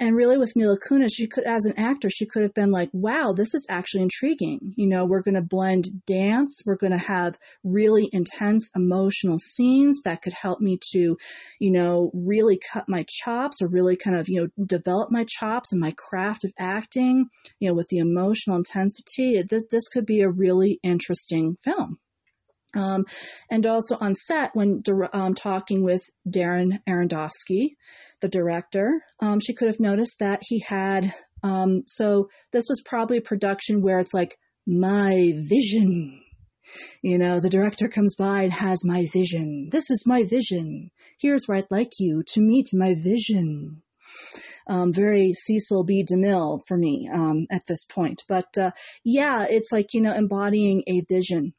[0.00, 2.88] and really with Mila Kunis, she could, as an actor, she could have been like,
[2.94, 4.72] wow, this is actually intriguing.
[4.76, 6.62] You know, we're going to blend dance.
[6.64, 11.18] We're going to have really intense emotional scenes that could help me to,
[11.58, 15.72] you know, really cut my chops or really kind of, you know, develop my chops
[15.72, 19.42] and my craft of acting, you know, with the emotional intensity.
[19.42, 21.98] This, this could be a really interesting film.
[22.74, 23.04] Um,
[23.50, 27.76] and also on set, when um, talking with Darren Aronofsky,
[28.20, 31.12] the director, um, she could have noticed that he had.
[31.42, 36.20] Um, so this was probably a production where it's like my vision.
[37.02, 39.68] You know, the director comes by and has my vision.
[39.72, 40.90] This is my vision.
[41.18, 43.82] Here's where I'd like you to meet my vision.
[44.68, 46.04] Um, very Cecil B.
[46.04, 48.22] DeMille for me um, at this point.
[48.28, 48.70] But uh,
[49.04, 51.54] yeah, it's like, you know, embodying a vision.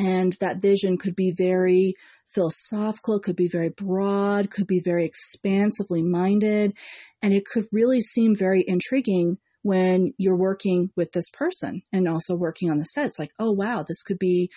[0.00, 1.92] And that vision could be very
[2.26, 6.72] philosophical, could be very broad, could be very expansively minded,
[7.20, 12.34] and it could really seem very intriguing when you're working with this person and also
[12.34, 13.04] working on the set.
[13.04, 14.50] It's like, oh wow, this could be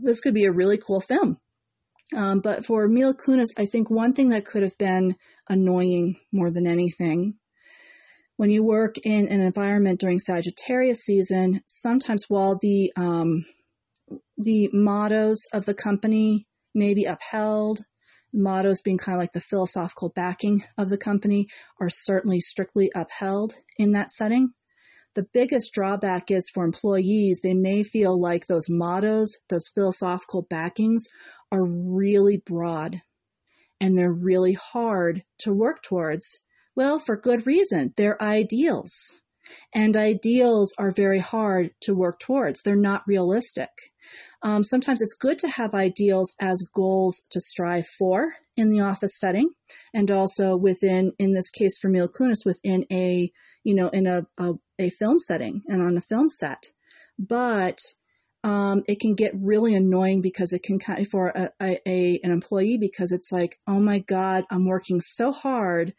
[0.00, 1.38] this could be a really cool film.
[2.14, 5.14] Um, but for Mila Kunis, I think one thing that could have been
[5.48, 7.36] annoying more than anything
[8.36, 13.46] when you work in an environment during Sagittarius season, sometimes while the um,
[14.36, 17.84] the mottos of the company may be upheld.
[18.32, 21.48] Mottos being kind of like the philosophical backing of the company
[21.80, 24.52] are certainly strictly upheld in that setting.
[25.14, 31.08] The biggest drawback is for employees, they may feel like those mottos, those philosophical backings
[31.50, 33.00] are really broad
[33.80, 36.40] and they're really hard to work towards.
[36.74, 37.94] Well, for good reason.
[37.96, 39.20] They're ideals.
[39.74, 42.62] And ideals are very hard to work towards.
[42.62, 43.70] They're not realistic.
[44.42, 49.18] Um, sometimes it's good to have ideals as goals to strive for in the office
[49.18, 49.50] setting,
[49.92, 53.30] and also within, in this case for Mila Kunis, within a
[53.64, 56.62] you know in a, a, a film setting and on a film set.
[57.18, 57.78] But
[58.44, 62.78] um, it can get really annoying because it can for a, a, a, an employee
[62.78, 65.92] because it's like, oh my god, I'm working so hard.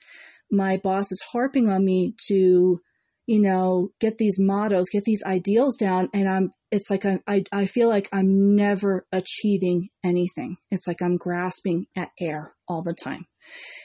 [0.49, 2.79] My boss is harping on me to
[3.27, 6.09] you know, get these mottos, get these ideals down.
[6.13, 10.55] And I'm, it's like I, I, I feel like I'm never achieving anything.
[10.71, 13.25] It's like I'm grasping at air all the time.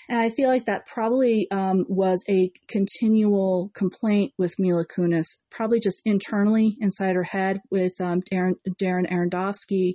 [0.08, 5.80] And I feel like that probably um, was a continual complaint with Mila Kunis, probably
[5.80, 9.94] just internally inside her head with um, Darren, Darren Aronofsky.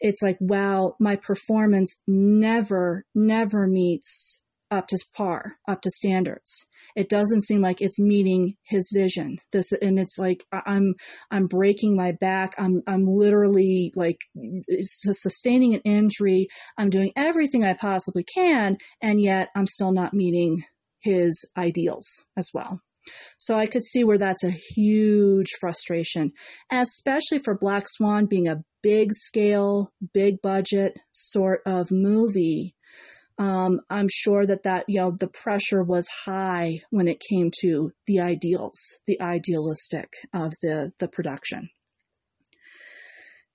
[0.00, 6.66] It's like, wow, my performance never, never meets up to par, up to standards.
[6.96, 9.38] It doesn't seem like it's meeting his vision.
[9.52, 10.94] This and it's like I'm
[11.30, 12.52] I'm breaking my back.
[12.58, 14.18] I'm I'm literally like
[14.82, 16.48] sustaining an injury.
[16.76, 20.64] I'm doing everything I possibly can, and yet I'm still not meeting
[21.02, 22.80] his ideals as well.
[23.38, 26.32] So I could see where that's a huge frustration,
[26.70, 32.74] especially for Black Swan being a big scale, big budget sort of movie
[33.38, 37.92] um, I'm sure that that you know the pressure was high when it came to
[38.06, 41.70] the ideals, the idealistic of the the production.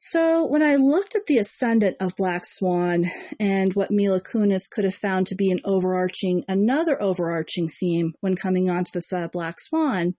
[0.05, 3.05] So when I looked at the ascendant of Black Swan
[3.39, 8.35] and what Mila Kunis could have found to be an overarching, another overarching theme when
[8.35, 10.15] coming onto the set of Black Swan,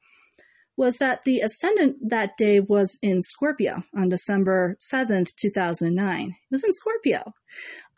[0.77, 6.31] was that the ascendant that day was in Scorpio on December 7th, 2009.
[6.31, 7.35] It was in Scorpio.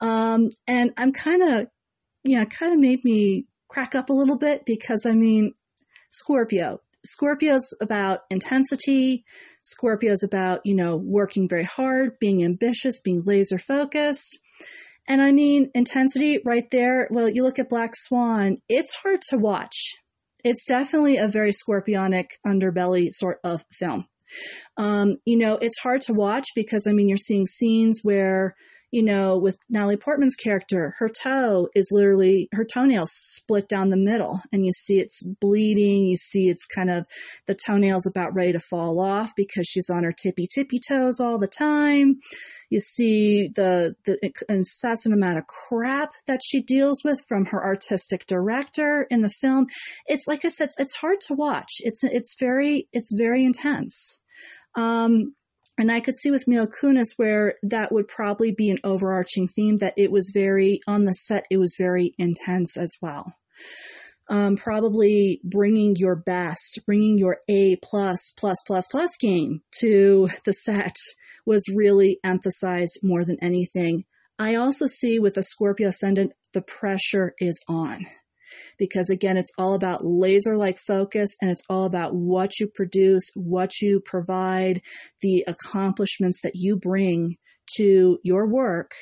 [0.00, 1.68] Um, and I'm kind of,
[2.24, 5.55] you know, kind of made me crack up a little bit because I mean,
[6.11, 6.80] Scorpio.
[7.05, 9.24] Scorpio's about intensity.
[9.62, 14.38] Scorpio's about, you know, working very hard, being ambitious, being laser focused.
[15.09, 17.07] And I mean, intensity right there.
[17.11, 19.94] Well, you look at Black Swan, it's hard to watch
[20.47, 24.07] it's definitely a very scorpionic underbelly sort of film.
[24.76, 28.55] Um, you know, it's hard to watch because I mean, you're seeing scenes where
[28.93, 33.97] you know, with Natalie Portman's character, her toe is literally her toenails split down the
[33.97, 36.07] middle, and you see it's bleeding.
[36.07, 37.07] You see it's kind of
[37.47, 41.39] the toenails about ready to fall off because she's on her tippy tippy toes all
[41.39, 42.20] the time.
[42.70, 44.18] You see the the
[44.49, 49.66] incessant amount of crap that she deals with from her artistic director in the film.
[50.07, 51.80] It's like I said, it's, it's hard to watch.
[51.80, 54.22] It's it's very it's very intense.
[54.76, 55.34] Um,
[55.79, 59.79] and I could see with Mila Kunis where that would probably be an overarching theme
[59.79, 63.35] that it was very, on the set, it was very intense as well.
[64.29, 70.53] Um, probably bringing your best, bringing your A plus, plus, plus, plus game to the
[70.53, 70.97] set
[71.45, 74.05] was really emphasized more than anything.
[74.39, 78.07] I also see with a Scorpio ascendant, the pressure is on
[78.79, 83.31] because again, it's all about laser like focus and it's all about what you produce,
[83.35, 84.83] what you provide,
[85.20, 87.37] the accomplishments that you bring
[87.77, 88.93] to your work.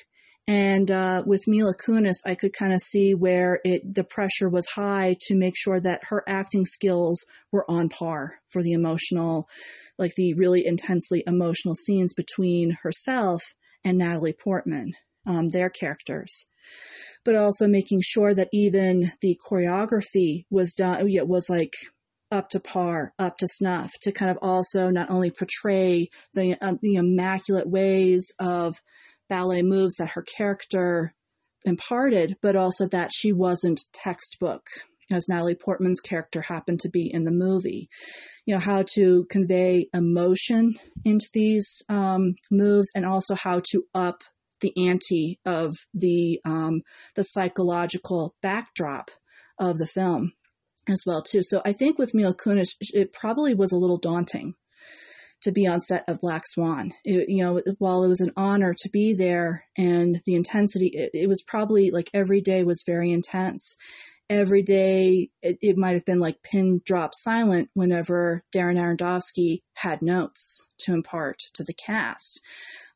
[0.47, 4.69] And uh, with Mila Kunis, I could kind of see where it the pressure was
[4.69, 9.49] high to make sure that her acting skills were on par for the emotional,
[9.99, 13.43] like the really intensely emotional scenes between herself
[13.85, 14.93] and Natalie Portman,
[15.27, 16.47] um, their characters
[17.25, 21.73] but also making sure that even the choreography was done, it was like
[22.31, 26.79] up to par, up to snuff, to kind of also not only portray the um,
[26.83, 28.77] the immaculate ways of
[29.29, 31.15] ballet moves that her character
[31.65, 34.67] imparted, but also that she wasn't textbook,
[35.11, 37.89] as Natalie Portman's character happened to be in the movie.
[38.45, 44.23] You know how to convey emotion into these um, moves, and also how to up
[44.61, 46.83] the ante of the um,
[47.17, 49.11] the psychological backdrop
[49.59, 50.33] of the film
[50.89, 51.43] as well too.
[51.43, 54.55] So I think with Mila Kunis, it probably was a little daunting
[55.43, 56.93] to be on set of Black Swan.
[57.05, 61.11] It, you know, while it was an honor to be there and the intensity, it,
[61.13, 63.77] it was probably like every day was very intense.
[64.31, 70.01] Every day, it, it might have been like pin drop silent whenever Darren Aronofsky had
[70.01, 72.41] notes to impart to the cast.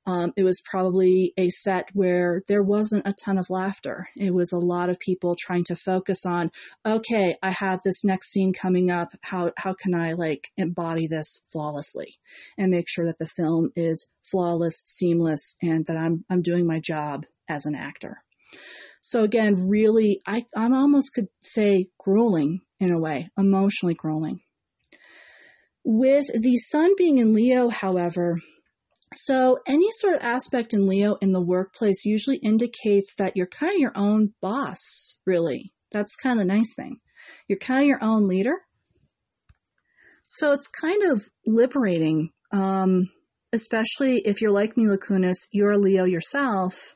[0.09, 4.09] Um, it was probably a set where there wasn't a ton of laughter.
[4.17, 6.51] It was a lot of people trying to focus on,
[6.87, 9.11] okay, I have this next scene coming up.
[9.21, 12.15] How how can I like embody this flawlessly
[12.57, 16.81] and make sure that the film is flawless, seamless, and that I'm I'm doing my
[16.81, 18.23] job as an actor.
[19.03, 24.41] So again, really, I I almost could say grueling in a way, emotionally grueling.
[25.85, 28.39] With the sun being in Leo, however,
[29.17, 33.75] so, any sort of aspect in Leo in the workplace usually indicates that you're kind
[33.75, 35.73] of your own boss, really.
[35.93, 36.99] That's kind of the nice thing.
[37.49, 38.57] You're kind of your own leader.
[40.25, 43.09] So, it's kind of liberating, um,
[43.53, 46.95] especially if you're like Mila Kunis, you're a Leo yourself.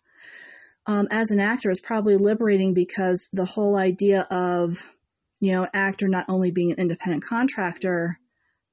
[0.85, 4.93] Um, as an actor, is probably liberating because the whole idea of,
[5.41, 8.19] you know, actor not only being an independent contractor,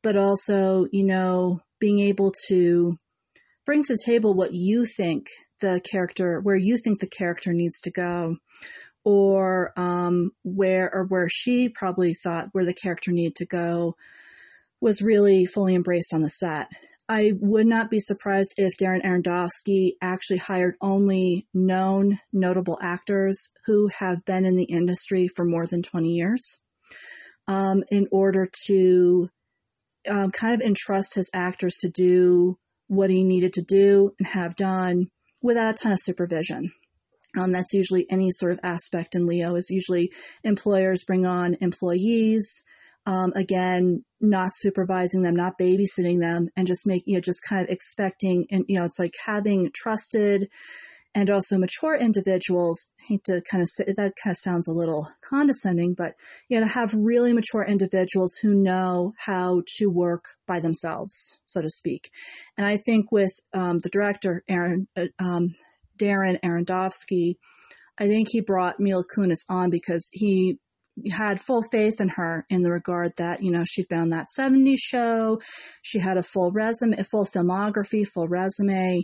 [0.02, 2.98] but also, you know, being able to
[3.70, 5.28] bring to the table what you think
[5.62, 8.36] the character, where you think the character needs to go,
[9.06, 13.96] or um, where or where she probably thought where the character needed to go,
[14.82, 16.72] was really fully embraced on the set.
[17.08, 23.88] I would not be surprised if Darren Aronofsky actually hired only known notable actors who
[24.00, 26.60] have been in the industry for more than 20 years
[27.48, 29.30] um, in order to
[30.10, 32.58] um, kind of entrust his actors to do
[32.90, 35.08] what he needed to do and have done
[35.42, 36.72] without a ton of supervision.
[37.38, 40.12] Um, that's usually any sort of aspect in Leo is usually
[40.44, 42.64] employers bring on employees.
[43.06, 47.64] Um, again, not supervising them, not babysitting them, and just make you know just kind
[47.64, 50.50] of expecting and you know it's like having trusted
[51.16, 52.88] and also mature individuals.
[53.00, 56.14] I hate to kind of say that kind of sounds a little condescending, but
[56.48, 61.62] you know, to have really mature individuals who know how to work by themselves, so
[61.62, 62.12] to speak.
[62.58, 65.54] And I think with um, the director, Aaron, uh, um,
[65.98, 67.36] Darren Aronofsky,
[67.98, 70.60] I think he brought Mila Kunis on because he
[71.12, 74.28] had full faith in her in the regard that you know she'd been on that
[74.38, 75.40] 70s show
[75.82, 79.04] she had a full resume a full filmography full resume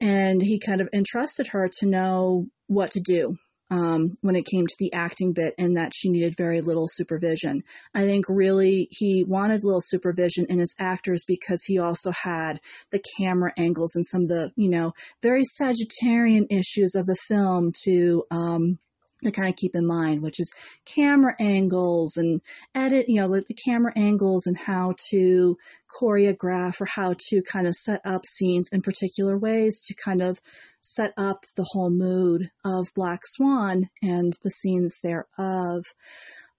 [0.00, 3.36] and he kind of entrusted her to know what to do
[3.70, 7.62] um, when it came to the acting bit and that she needed very little supervision.
[7.94, 13.02] I think really he wanted little supervision in his actors because he also had the
[13.18, 14.92] camera angles and some of the, you know,
[15.22, 18.78] very Sagittarian issues of the film to, um,
[19.26, 20.52] to kind of keep in mind, which is
[20.84, 22.40] camera angles and
[22.74, 25.56] edit, you know, the, the camera angles and how to
[26.00, 30.40] choreograph or how to kind of set up scenes in particular ways to kind of
[30.80, 35.84] set up the whole mood of Black Swan and the scenes thereof.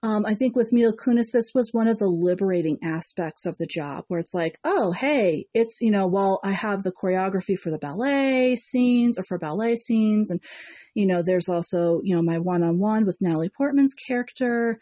[0.02, 3.66] Um, I think with Mila Kunis, this was one of the liberating aspects of the
[3.66, 7.70] job where it's like, oh, hey, it's, you know, while I have the choreography for
[7.70, 10.40] the ballet scenes or for ballet scenes, and,
[10.94, 14.78] you know, there's also, you know, my one on one with Natalie Portman's character,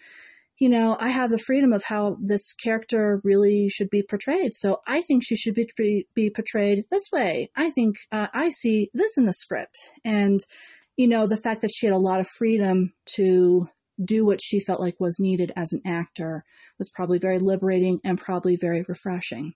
[0.59, 4.55] you know, I have the freedom of how this character really should be portrayed.
[4.55, 7.51] So I think she should be, be, portrayed this way.
[7.55, 9.91] I think uh, I see this in the script.
[10.05, 10.41] And,
[10.97, 13.69] you know, the fact that she had a lot of freedom to
[14.03, 16.45] do what she felt like was needed as an actor
[16.79, 19.55] was probably very liberating and probably very refreshing.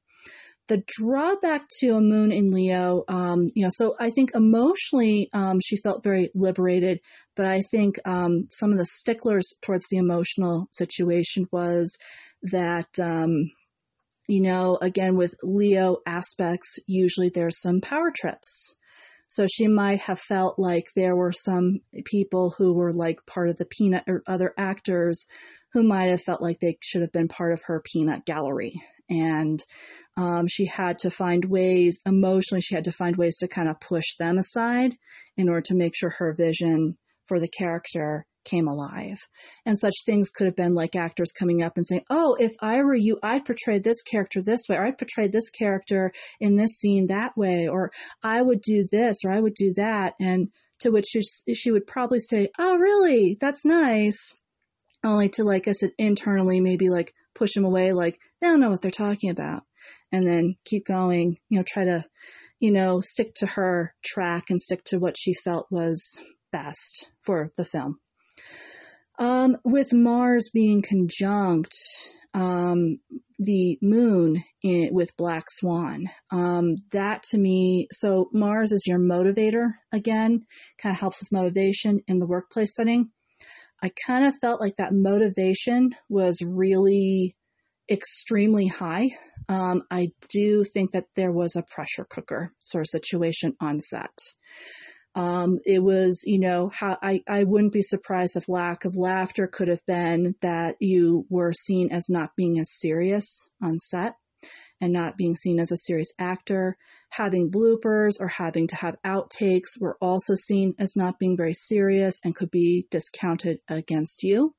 [0.68, 5.58] The drawback to a moon in Leo, um, you know, so I think emotionally um,
[5.60, 7.00] she felt very liberated,
[7.34, 11.98] but I think um, some of the sticklers towards the emotional situation was
[12.42, 13.50] that, um,
[14.28, 18.76] you know, again, with Leo aspects, usually there's some power trips
[19.30, 23.56] so she might have felt like there were some people who were like part of
[23.58, 25.26] the peanut or other actors
[25.72, 28.82] who might have felt like they should have been part of her peanut gallery.
[29.08, 29.62] And
[30.16, 33.78] um, she had to find ways, emotionally, she had to find ways to kind of
[33.78, 34.96] push them aside
[35.36, 39.18] in order to make sure her vision for the character came alive.
[39.66, 42.82] And such things could have been like actors coming up and saying, Oh, if I
[42.82, 46.78] were you, I'd portray this character this way, or I'd portray this character in this
[46.78, 47.90] scene that way, or
[48.22, 50.14] I would do this, or I would do that.
[50.20, 50.48] And
[50.80, 51.14] to which
[51.54, 53.36] she, would probably say, Oh, really?
[53.40, 54.34] That's nice.
[55.04, 58.70] Only to, like I said, internally maybe like push them away, like they don't know
[58.70, 59.62] what they're talking about.
[60.12, 62.04] And then keep going, you know, try to,
[62.58, 66.20] you know, stick to her track and stick to what she felt was
[66.50, 67.98] best for the film.
[69.20, 71.76] Um, with Mars being conjunct
[72.32, 73.00] um,
[73.38, 79.72] the moon in, with Black Swan, um, that to me, so Mars is your motivator
[79.92, 80.46] again,
[80.80, 83.10] kind of helps with motivation in the workplace setting.
[83.82, 87.36] I kind of felt like that motivation was really
[87.90, 89.10] extremely high.
[89.50, 94.16] Um, I do think that there was a pressure cooker sort of situation on set.
[95.14, 99.48] Um, it was, you know, how I, I wouldn't be surprised if lack of laughter
[99.48, 104.14] could have been that you were seen as not being as serious on set
[104.80, 106.76] and not being seen as a serious actor.
[107.10, 112.20] Having bloopers or having to have outtakes were also seen as not being very serious
[112.24, 114.54] and could be discounted against you.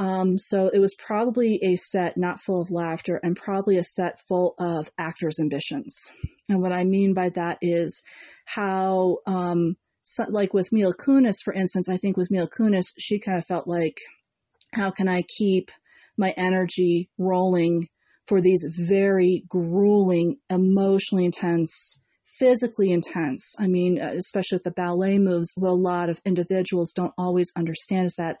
[0.00, 4.18] Um, so it was probably a set not full of laughter and probably a set
[4.26, 6.10] full of actors' ambitions.
[6.48, 8.02] And what I mean by that is
[8.46, 13.20] how, um, so, like with Mila Kunis, for instance, I think with Mila Kunis, she
[13.20, 13.98] kind of felt like,
[14.72, 15.70] how can I keep
[16.16, 17.88] my energy rolling
[18.26, 22.02] for these very grueling, emotionally intense,
[22.38, 23.54] physically intense.
[23.58, 27.52] I mean, uh, especially with the ballet moves, what a lot of individuals don't always
[27.54, 28.38] understand is that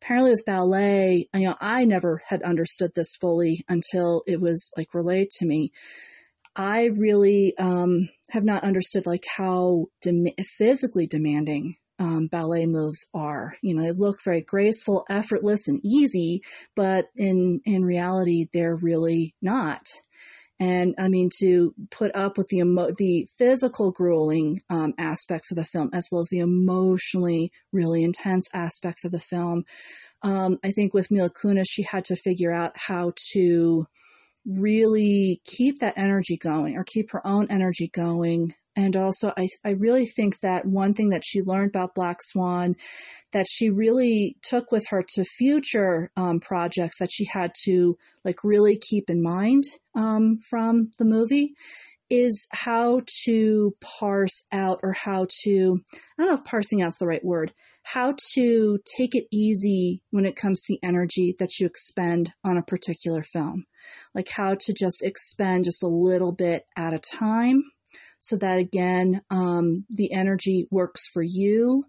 [0.00, 4.94] apparently with ballet, you know, I never had understood this fully until it was like
[4.94, 5.72] relayed to me.
[6.56, 9.86] I really um, have not understood like how
[10.58, 13.54] physically demanding um, ballet moves are.
[13.62, 16.42] You know, they look very graceful, effortless, and easy,
[16.74, 19.88] but in in reality, they're really not.
[20.60, 25.56] And I mean, to put up with the emo- the physical grueling um, aspects of
[25.56, 29.64] the film, as well as the emotionally really intense aspects of the film,
[30.22, 33.86] um, I think with Mila Kunis, she had to figure out how to
[34.44, 39.70] really keep that energy going or keep her own energy going and also, I, I
[39.70, 42.76] really think that one thing that she learned about Black Swan
[43.32, 48.44] that she really took with her to future um, projects that she had to like
[48.44, 49.64] really keep in mind
[49.96, 51.54] um, from the movie
[52.08, 55.80] is how to parse out or how to,
[56.16, 57.52] I don't know if parsing is the right word,
[57.82, 62.56] how to take it easy when it comes to the energy that you expend on
[62.56, 63.64] a particular film.
[64.14, 67.64] Like how to just expend just a little bit at a time
[68.18, 71.84] so that again, um, the energy works for you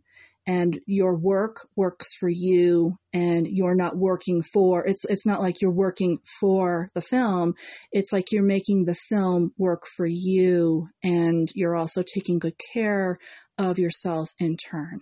[0.47, 5.61] and your work works for you and you're not working for it's it's not like
[5.61, 7.53] you're working for the film.
[7.91, 13.19] It's like you're making the film work for you and you're also taking good care
[13.57, 15.01] of yourself in turn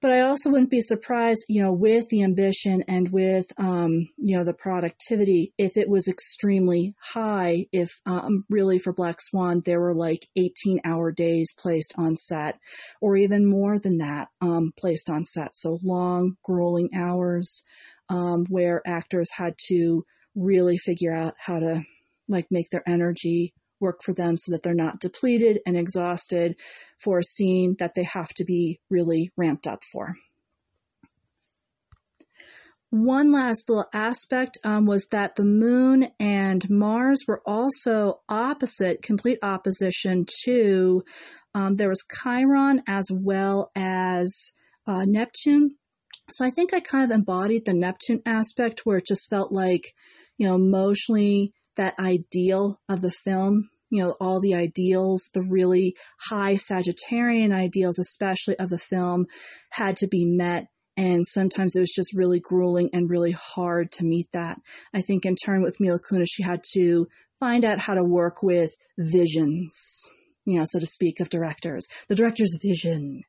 [0.00, 4.36] but I also wouldn't be surprised, you know, with the ambition and with, um, you
[4.36, 9.80] know, the productivity, if it was extremely high, if um, really for Black Swan, there
[9.80, 12.58] were like 18 hour days placed on set,
[13.00, 15.54] or even more than that um, placed on set.
[15.54, 17.64] So long, grueling hours
[18.08, 20.04] um, where actors had to
[20.36, 21.82] really figure out how to
[22.28, 26.56] like make their energy work for them so that they're not depleted and exhausted
[26.98, 30.14] for a scene that they have to be really ramped up for.
[32.90, 39.38] One last little aspect um, was that the moon and Mars were also opposite, complete
[39.42, 41.04] opposition to,
[41.54, 44.52] um, there was Chiron as well as
[44.86, 45.76] uh, Neptune.
[46.30, 49.92] So I think I kind of embodied the Neptune aspect where it just felt like,
[50.38, 55.96] you know, emotionally that ideal of the film you know, all the ideals, the really
[56.20, 59.26] high Sagittarian ideals, especially of the film,
[59.70, 60.66] had to be met.
[60.96, 64.58] And sometimes it was just really grueling and really hard to meet that.
[64.92, 67.08] I think in turn with Mila Kunis, she had to
[67.38, 70.10] find out how to work with visions
[70.48, 71.86] you know, so to speak, of directors.
[72.08, 73.22] The director's vision,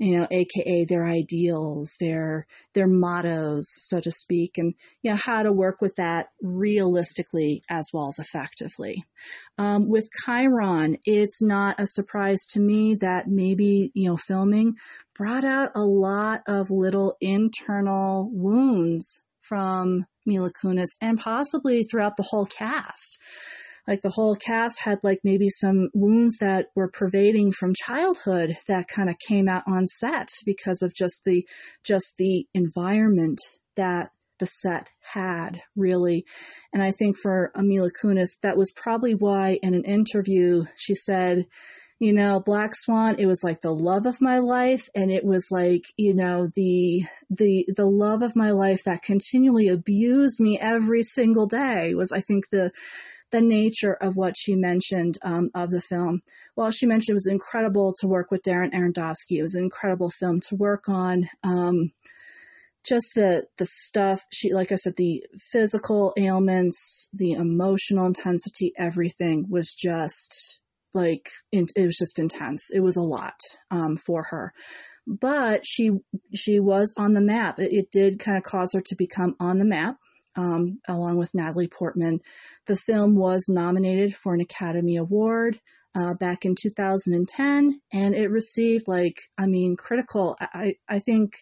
[0.00, 5.44] you know, aka their ideals, their their mottos, so to speak, and you know how
[5.44, 9.04] to work with that realistically as well as effectively.
[9.56, 14.74] Um, with Chiron, it's not a surprise to me that maybe you know filming
[15.14, 22.24] brought out a lot of little internal wounds from Mila Kunis and possibly throughout the
[22.24, 23.20] whole cast
[23.86, 28.88] like the whole cast had like maybe some wounds that were pervading from childhood that
[28.88, 31.46] kind of came out on set because of just the
[31.84, 33.38] just the environment
[33.76, 36.24] that the set had really.
[36.72, 41.46] And i think for amila Kunis that was probably why in an interview she said
[42.00, 45.48] you know black swan it was like the love of my life and it was
[45.50, 51.02] like you know the the the love of my life that continually abused me every
[51.02, 52.72] single day was i think the
[53.34, 56.22] the nature of what she mentioned um, of the film.
[56.54, 59.38] Well, she mentioned it was incredible to work with Darren Aronofsky.
[59.38, 61.24] It was an incredible film to work on.
[61.42, 61.90] Um,
[62.86, 69.46] just the the stuff she like I said, the physical ailments, the emotional intensity, everything
[69.50, 70.60] was just
[70.92, 72.70] like it was just intense.
[72.72, 73.40] It was a lot
[73.72, 74.52] um, for her
[75.06, 75.90] but she
[76.34, 77.58] she was on the map.
[77.58, 79.98] It, it did kind of cause her to become on the map
[80.36, 82.20] um, along with Natalie Portman.
[82.66, 85.60] The film was nominated for an Academy Award
[85.94, 90.36] uh, back in 2010, and it received like, I mean, critical.
[90.40, 91.34] I I think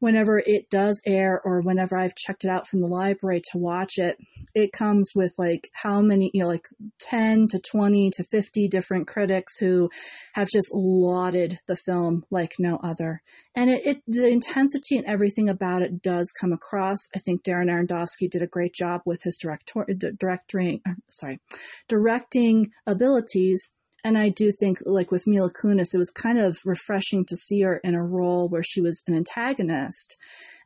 [0.00, 3.98] whenever it does air or whenever I've checked it out from the library to watch
[3.98, 4.18] it,
[4.54, 6.68] it comes with like how many, you know, like
[7.00, 9.90] 10 to 20 to 50 different critics who
[10.34, 13.22] have just lauded the film like no other.
[13.54, 17.08] And it, it the intensity and everything about it does come across.
[17.14, 19.84] I think Darren Aronofsky did a great job with his director,
[20.16, 21.40] directing, uh, sorry,
[21.88, 23.70] directing abilities
[24.04, 27.62] and I do think, like with Mila Kunis, it was kind of refreshing to see
[27.62, 30.16] her in a role where she was an antagonist,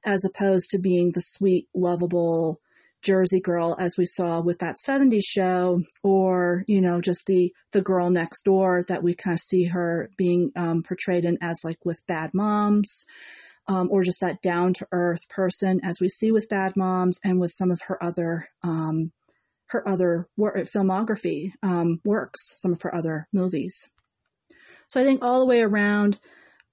[0.05, 2.61] as opposed to being the sweet, lovable
[3.03, 7.83] Jersey girl, as we saw with that '70s show, or you know, just the the
[7.83, 11.85] girl next door that we kind of see her being um, portrayed in as like
[11.85, 13.07] with Bad Moms.
[13.69, 17.39] Um, or just that down to earth person, as we see with Bad Moms and
[17.39, 19.13] with some of her other um,
[19.73, 23.89] her other wor- filmography um, works, some of her other movies.
[24.89, 26.19] So I think all the way around,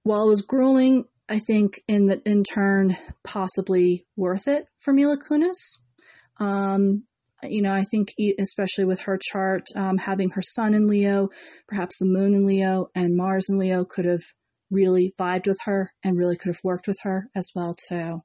[0.03, 5.17] while it was grueling, I think in the in turn possibly worth it for Mila
[5.17, 5.79] Kunis.
[6.39, 7.03] Um,
[7.43, 11.29] you know, I think especially with her chart, um, having her sun in Leo,
[11.67, 14.21] perhaps the moon in Leo, and Mars in Leo could have
[14.71, 18.21] really vibed with her and really could have worked with her as well too,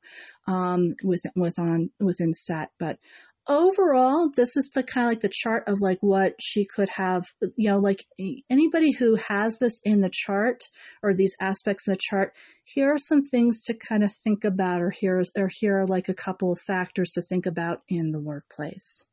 [0.46, 2.70] um, with with on within set.
[2.78, 2.98] But
[3.46, 7.24] overall, this is the kind of like the chart of like what she could have,
[7.56, 8.04] you know, like
[8.50, 10.64] anybody who has this in the chart
[11.02, 12.34] or these aspects in the chart,
[12.64, 16.08] here are some things to kind of think about, or here's, or here are like
[16.08, 19.04] a couple of factors to think about in the workplace.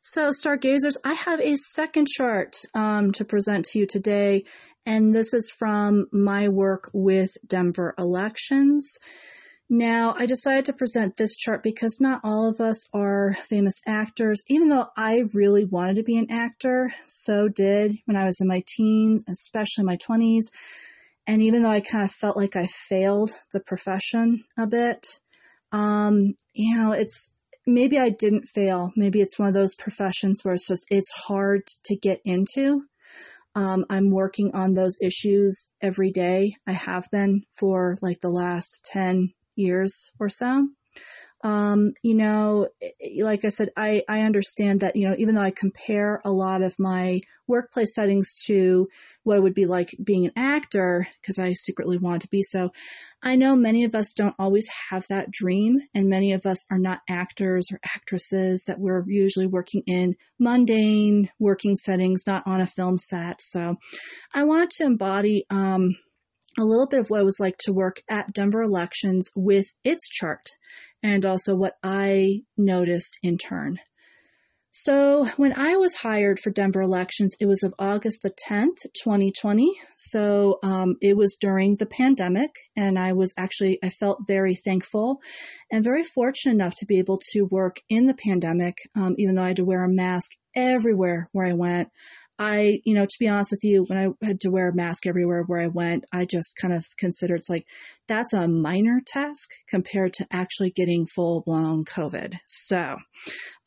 [0.00, 4.44] So, stargazers, I have a second chart um, to present to you today,
[4.86, 8.98] and this is from my work with Denver elections.
[9.70, 14.42] Now, I decided to present this chart because not all of us are famous actors,
[14.48, 16.94] even though I really wanted to be an actor.
[17.04, 20.44] So did when I was in my teens, especially my 20s.
[21.26, 25.06] And even though I kind of felt like I failed the profession a bit,
[25.70, 27.30] um, you know, it's
[27.66, 28.90] maybe I didn't fail.
[28.96, 32.84] Maybe it's one of those professions where it's just, it's hard to get into.
[33.54, 36.54] Um, I'm working on those issues every day.
[36.66, 40.68] I have been for like the last 10 years or so.
[41.44, 42.66] Um, you know,
[43.20, 46.62] like I said, I, I understand that, you know, even though I compare a lot
[46.62, 48.88] of my workplace settings to
[49.22, 52.72] what it would be like being an actor, because I secretly want to be so,
[53.22, 56.78] I know many of us don't always have that dream, and many of us are
[56.78, 62.66] not actors or actresses, that we're usually working in mundane working settings, not on a
[62.66, 63.40] film set.
[63.40, 63.76] So
[64.34, 65.96] I want to embody, um,
[66.58, 70.08] a little bit of what it was like to work at Denver Elections with its
[70.08, 70.46] chart
[71.02, 73.78] and also what I noticed in turn.
[74.80, 79.72] So when I was hired for Denver elections, it was of August the 10th, 2020.
[79.96, 85.20] So um, it was during the pandemic, and I was actually, I felt very thankful
[85.72, 89.42] and very fortunate enough to be able to work in the pandemic, um, even though
[89.42, 91.88] I had to wear a mask everywhere where I went.
[92.38, 95.06] I, you know, to be honest with you, when I had to wear a mask
[95.06, 97.66] everywhere where I went, I just kind of considered it's like
[98.06, 102.36] that's a minor task compared to actually getting full blown COVID.
[102.46, 102.96] So,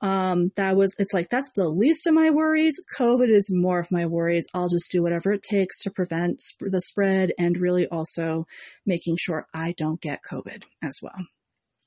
[0.02, 2.80] um, that was, it's like that's the least of my worries.
[2.98, 4.48] COVID is more of my worries.
[4.54, 8.46] I'll just do whatever it takes to prevent sp- the spread and really also
[8.86, 11.28] making sure I don't get COVID as well.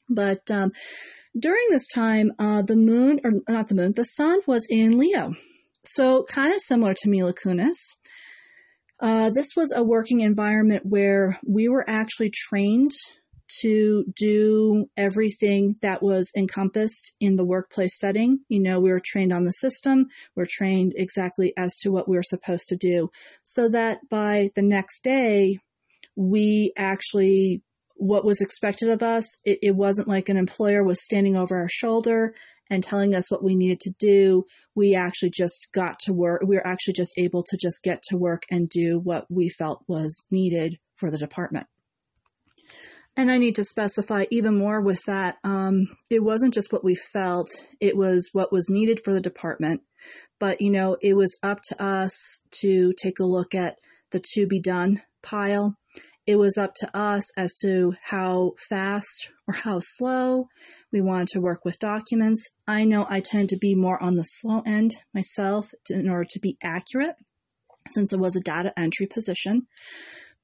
[0.08, 0.72] But um,
[1.38, 5.32] during this time, uh, the moon, or not the moon, the sun was in Leo.
[5.84, 7.96] So, kind of similar to Mila Kunis.
[9.00, 12.92] Uh, this was a working environment where we were actually trained
[13.60, 18.40] to do everything that was encompassed in the workplace setting.
[18.48, 22.16] You know, we were trained on the system, we're trained exactly as to what we
[22.16, 23.10] were supposed to do,
[23.42, 25.58] so that by the next day,
[26.16, 27.62] we actually
[27.96, 29.38] what was expected of us.
[29.44, 32.34] It, it wasn't like an employer was standing over our shoulder
[32.70, 34.44] and telling us what we needed to do.
[34.74, 36.42] We actually just got to work.
[36.46, 39.84] We were actually just able to just get to work and do what we felt
[39.88, 41.66] was needed for the department.
[43.16, 45.36] And I need to specify even more with that.
[45.44, 47.48] Um, it wasn't just what we felt,
[47.80, 49.82] it was what was needed for the department.
[50.40, 53.76] But, you know, it was up to us to take a look at
[54.10, 55.76] the to be done pile
[56.26, 60.48] it was up to us as to how fast or how slow
[60.92, 62.48] we wanted to work with documents.
[62.66, 66.40] I know I tend to be more on the slow end myself in order to
[66.40, 67.16] be accurate
[67.90, 69.66] since it was a data entry position.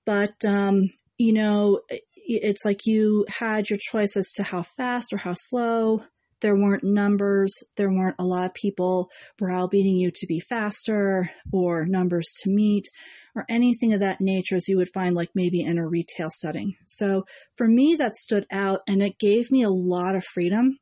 [0.04, 5.16] But, um, you know, it's like you had your choice as to how fast or
[5.16, 6.04] how slow
[6.40, 11.86] there weren't numbers, there weren't a lot of people browbeating you to be faster or
[11.86, 12.86] numbers to meet
[13.34, 16.74] or anything of that nature as you would find like maybe in a retail setting.
[16.86, 17.24] So
[17.56, 20.78] for me, that stood out and it gave me a lot of freedom.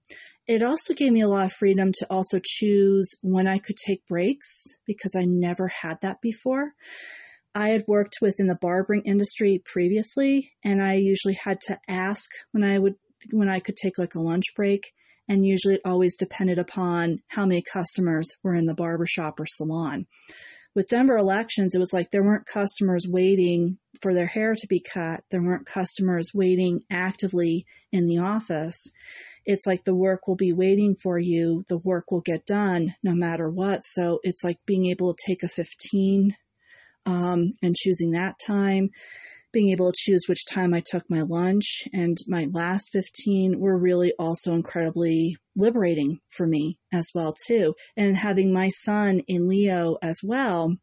[0.47, 4.07] It also gave me a lot of freedom to also choose when I could take
[4.07, 6.73] breaks because I never had that before.
[7.55, 12.63] I had worked within the barbering industry previously, and I usually had to ask when
[12.63, 12.95] I would
[13.33, 14.93] when I could take like a lunch break
[15.29, 20.07] and usually it always depended upon how many customers were in the barbershop or salon.
[20.74, 24.81] With Denver elections, it was like there weren't customers waiting for their hair to be
[24.81, 25.24] cut.
[25.31, 28.93] There weren't customers waiting actively in the office.
[29.45, 31.64] It's like the work will be waiting for you.
[31.68, 33.83] The work will get done no matter what.
[33.83, 36.37] So it's like being able to take a 15
[37.07, 38.91] um, and choosing that time
[39.53, 43.78] being able to choose which time I took my lunch and my last 15 were
[43.78, 47.74] really also incredibly liberating for me as well too.
[47.96, 50.76] And having my sun in Leo as well,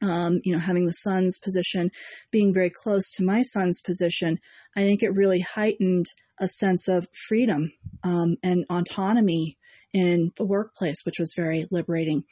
[0.00, 1.90] um, you know, having the sun's position
[2.30, 4.38] being very close to my sun's position,
[4.76, 6.06] I think it really heightened
[6.40, 7.72] a sense of freedom
[8.04, 9.58] um, and autonomy
[9.92, 12.24] in the workplace, which was very liberating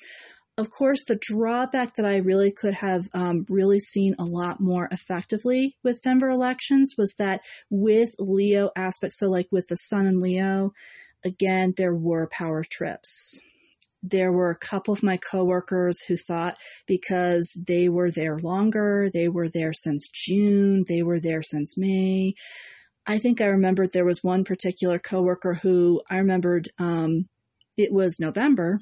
[0.58, 4.88] of course, the drawback that I really could have um, really seen a lot more
[4.90, 10.20] effectively with Denver elections was that with Leo aspects, so like with the Sun and
[10.20, 10.72] Leo,
[11.24, 13.38] again, there were power trips.
[14.02, 19.28] There were a couple of my coworkers who thought because they were there longer, they
[19.28, 22.34] were there since June, they were there since May.
[23.06, 27.26] I think I remembered there was one particular coworker who I remembered um,
[27.76, 28.80] it was November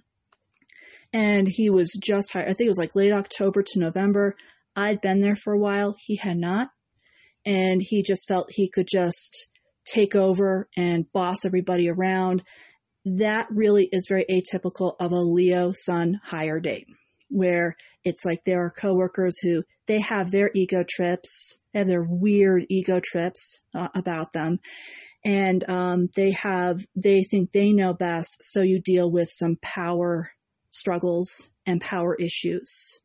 [1.15, 2.49] and he was just hired.
[2.49, 4.35] I think it was like late October to November.
[4.75, 5.95] I'd been there for a while.
[5.97, 6.69] He had not.
[7.47, 9.49] And he just felt he could just
[9.87, 12.43] take over and boss everybody around.
[13.05, 16.89] That really is very atypical of a Leo Sun hire date,
[17.29, 22.03] where it's like there are coworkers who they have their ego trips, they have their
[22.03, 24.59] weird ego trips uh, about them,
[25.23, 28.39] and um, they have they think they know best.
[28.41, 30.31] So you deal with some power
[30.75, 33.01] struggles and power issues.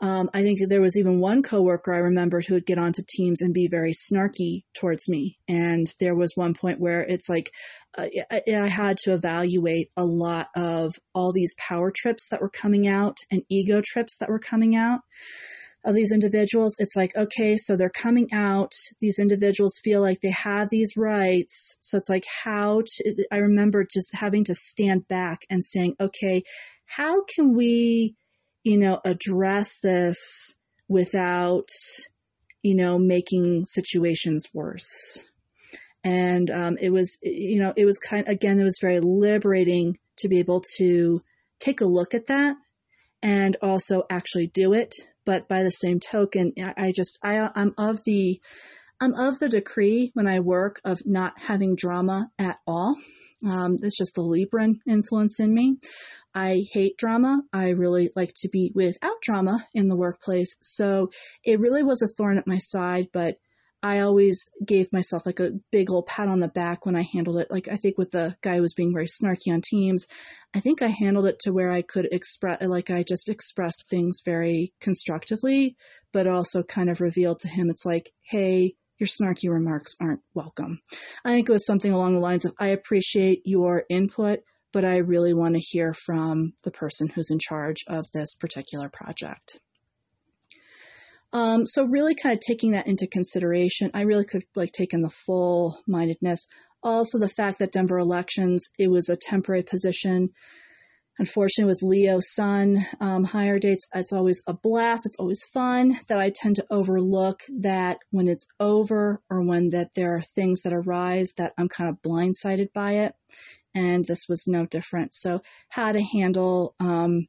[0.00, 3.40] Um, I think there was even one coworker I remembered who would get onto teams
[3.40, 5.38] and be very snarky towards me.
[5.46, 7.52] And there was one point where it's like
[7.96, 12.50] uh, I, I had to evaluate a lot of all these power trips that were
[12.50, 15.00] coming out and ego trips that were coming out
[15.84, 16.76] of these individuals.
[16.78, 18.72] It's like, okay, so they're coming out.
[19.00, 21.76] These individuals feel like they have these rights.
[21.80, 26.42] So it's like how to, I remember just having to stand back and saying, okay,
[26.96, 28.14] how can we
[28.64, 30.54] you know, address this
[30.88, 31.68] without,
[32.62, 35.22] you know, making situations worse.
[36.04, 39.98] And um, it was, you know, it was kind of, again, it was very liberating
[40.18, 41.22] to be able to
[41.60, 42.56] take a look at that
[43.22, 44.94] and also actually do it.
[45.24, 48.40] But by the same token, I just, I, I'm of the,
[49.00, 52.96] I'm of the decree when I work of not having drama at all.
[53.46, 55.78] Um, it's just the Libran influence in me.
[56.34, 57.42] I hate drama.
[57.52, 60.56] I really like to be without drama in the workplace.
[60.62, 61.10] So
[61.44, 63.36] it really was a thorn at my side, but
[63.84, 67.38] I always gave myself like a big old pat on the back when I handled
[67.38, 67.50] it.
[67.50, 70.06] Like I think with the guy who was being very snarky on teams,
[70.54, 74.20] I think I handled it to where I could express, like I just expressed things
[74.24, 75.76] very constructively,
[76.12, 80.80] but also kind of revealed to him, it's like, hey, your snarky remarks aren't welcome.
[81.24, 84.40] I think it was something along the lines of, I appreciate your input,
[84.72, 88.88] but I really want to hear from the person who's in charge of this particular
[88.88, 89.58] project.
[91.32, 95.10] Um, so really kind of taking that into consideration, I really could like taken the
[95.10, 96.46] full mindedness.
[96.80, 100.30] Also the fact that Denver elections, it was a temporary position.
[101.18, 105.06] Unfortunately, with Leo Sun um, hire dates, it's always a blast.
[105.06, 109.94] It's always fun that I tend to overlook that when it's over or when that
[109.94, 113.14] there are things that arise that I'm kind of blindsided by it
[113.74, 115.14] and this was no different.
[115.14, 117.26] So, how to handle, um,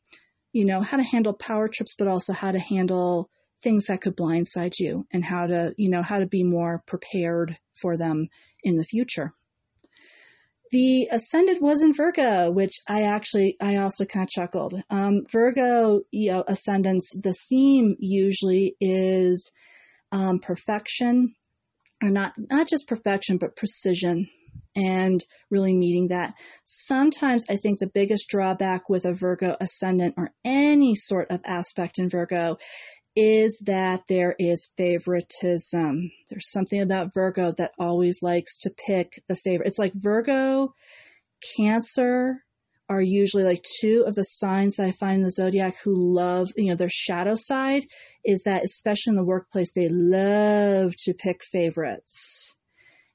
[0.51, 3.29] you know, how to handle power trips, but also how to handle
[3.63, 7.55] things that could blindside you, and how to, you know, how to be more prepared
[7.73, 8.27] for them
[8.63, 9.31] in the future.
[10.73, 14.81] The ascendant was in Virgo, which I actually, I also kind of chuckled.
[14.89, 19.51] Um, Virgo, you know, ascendants, the theme usually is
[20.11, 21.35] um, perfection,
[22.01, 24.27] or not, not just perfection, but precision
[24.75, 26.33] and really meeting that.
[26.63, 31.99] Sometimes I think the biggest drawback with a Virgo ascendant or any sort of aspect
[31.99, 32.57] in Virgo
[33.15, 36.11] is that there is favoritism.
[36.29, 39.67] There's something about Virgo that always likes to pick the favorite.
[39.67, 40.73] It's like Virgo,
[41.57, 42.43] Cancer
[42.89, 46.49] are usually like two of the signs that I find in the zodiac who love,
[46.55, 47.85] you know, their shadow side
[48.25, 52.57] is that, especially in the workplace, they love to pick favorites.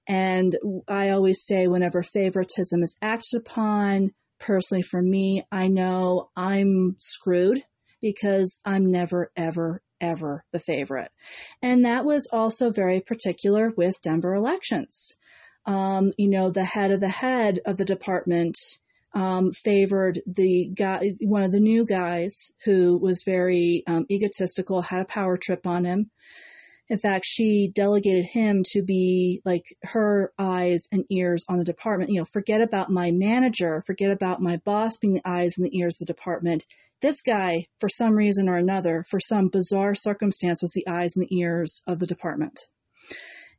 [0.06, 0.56] And
[0.88, 7.62] I always say, whenever favoritism is acted upon, personally for me, I know I'm screwed
[8.00, 11.10] because I'm never, ever, ever the favorite.
[11.62, 15.16] And that was also very particular with Denver elections.
[15.66, 18.56] Um, you know, the head of the head of the department
[19.14, 25.00] um, favored the guy, one of the new guys who was very um, egotistical, had
[25.00, 26.10] a power trip on him.
[26.90, 32.10] In fact, she delegated him to be like her eyes and ears on the department.
[32.10, 35.78] You know, forget about my manager, forget about my boss being the eyes and the
[35.78, 36.64] ears of the department.
[37.00, 41.24] This guy, for some reason or another, for some bizarre circumstance, was the eyes and
[41.24, 42.60] the ears of the department.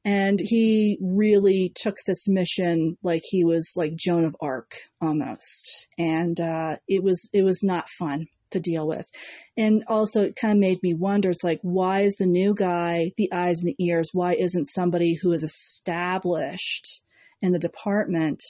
[0.05, 5.87] And he really took this mission like he was like Joan of Arc almost.
[5.97, 9.09] And uh, it was it was not fun to deal with.
[9.57, 13.11] And also, it kind of made me wonder it's like, why is the new guy
[13.17, 14.09] the eyes and the ears?
[14.13, 17.01] Why isn't somebody who is established
[17.41, 18.41] in the department?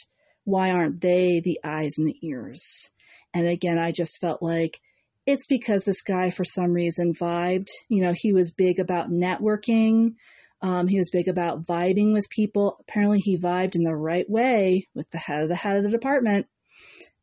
[0.46, 2.90] Why aren't they the eyes and the ears?
[3.34, 4.80] And again, I just felt like
[5.26, 7.68] it's because this guy, for some reason, vibed.
[7.88, 10.16] You know, he was big about networking.
[10.62, 12.78] Um, he was big about vibing with people.
[12.82, 15.92] Apparently, he vibed in the right way with the head of the head of the
[15.92, 16.48] department.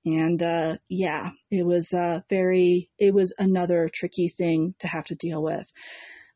[0.04, 5.16] And uh, yeah, it was uh, very, it was another tricky thing to have to
[5.16, 5.70] deal with.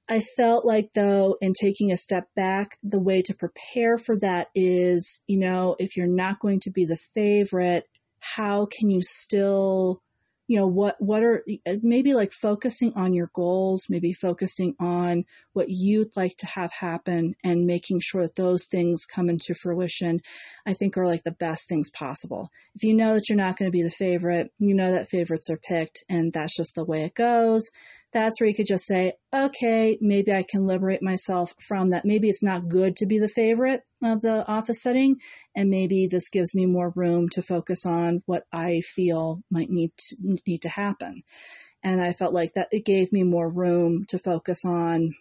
[0.09, 4.49] I felt like, though, in taking a step back, the way to prepare for that
[4.57, 7.85] is, you know, if you're not going to be the favorite,
[8.21, 10.01] how can you still
[10.51, 15.25] you know what what are uh, maybe like focusing on your goals maybe focusing on
[15.53, 20.21] what you'd like to have happen and making sure that those things come into fruition
[20.67, 22.49] i think are like the best things possible.
[22.75, 25.51] If you know that you're not going to be the favorite you know that favorites
[25.51, 27.71] are picked and that's just the way it goes
[28.13, 32.05] that's where you could just say, okay, maybe I can liberate myself from that.
[32.05, 35.17] Maybe it's not good to be the favorite of the office setting,
[35.55, 39.93] and maybe this gives me more room to focus on what I feel might need
[39.97, 41.23] to, need to happen.
[41.83, 45.15] And I felt like that it gave me more room to focus on,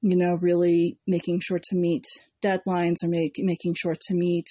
[0.00, 2.06] you know, really making sure to meet
[2.42, 4.46] deadlines or make, making sure to meet,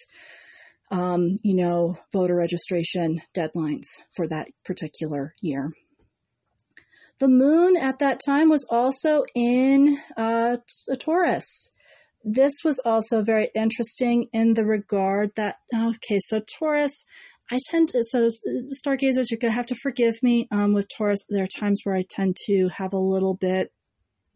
[0.92, 3.86] um, you know, voter registration deadlines
[4.16, 5.72] for that particular year.
[7.20, 10.58] The moon at that time was also in uh,
[11.00, 11.72] Taurus.
[12.24, 17.06] This was also very interesting in the regard that, okay, so Taurus,
[17.50, 18.30] I tend to, so
[18.70, 21.26] stargazers, you're going to have to forgive me um, with Taurus.
[21.30, 23.72] There are times where I tend to have a little bit,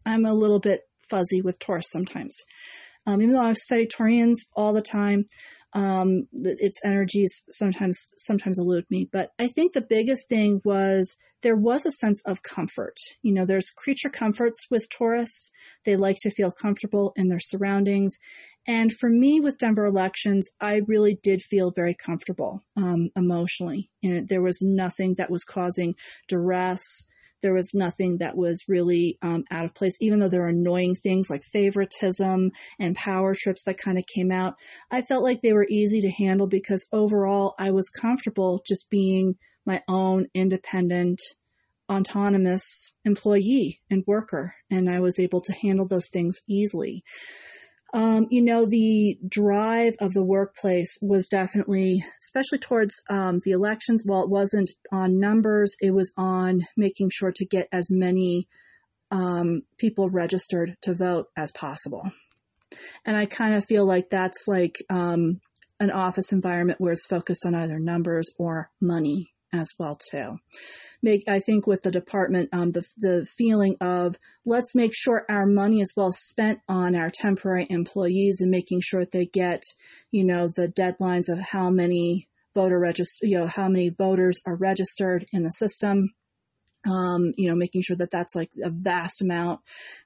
[0.04, 2.36] I'm a little bit fuzzy with Taurus sometimes.
[3.06, 5.26] Um, even though I've studied Taurians all the time,
[5.74, 9.08] um, its energies sometimes sometimes elude me.
[9.10, 12.96] But I think the biggest thing was there was a sense of comfort.
[13.22, 15.50] You know, there's creature comforts with Taurus.
[15.84, 18.18] They like to feel comfortable in their surroundings.
[18.66, 23.90] And for me with Denver elections, I really did feel very comfortable um, emotionally.
[24.04, 25.96] And there was nothing that was causing
[26.28, 27.06] duress.
[27.42, 30.94] There was nothing that was really um, out of place, even though there are annoying
[30.94, 34.54] things like favoritism and power trips that kind of came out.
[34.90, 39.36] I felt like they were easy to handle because overall I was comfortable just being
[39.66, 41.20] my own independent,
[41.90, 47.04] autonomous employee and worker, and I was able to handle those things easily.
[47.94, 54.02] Um, you know, the drive of the workplace was definitely, especially towards um, the elections,
[54.04, 58.48] while it wasn't on numbers, it was on making sure to get as many
[59.10, 62.10] um, people registered to vote as possible.
[63.04, 65.40] And I kind of feel like that's like um,
[65.78, 70.38] an office environment where it's focused on either numbers or money as well too.
[71.02, 75.46] Make I think with the department, um, the the feeling of let's make sure our
[75.46, 79.62] money is well spent on our temporary employees and making sure they get,
[80.10, 84.56] you know, the deadlines of how many voter register, you know, how many voters are
[84.56, 86.12] registered in the system.
[86.84, 89.60] Um, you know, making sure that that's like a vast amount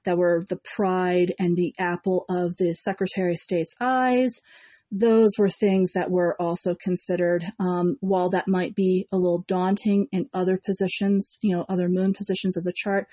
[0.05, 4.41] that were the pride and the apple of the Secretary of State's eyes
[4.91, 7.43] those were things that were also considered.
[7.59, 12.13] Um, while that might be a little daunting in other positions, you know, other moon
[12.13, 13.07] positions of the chart,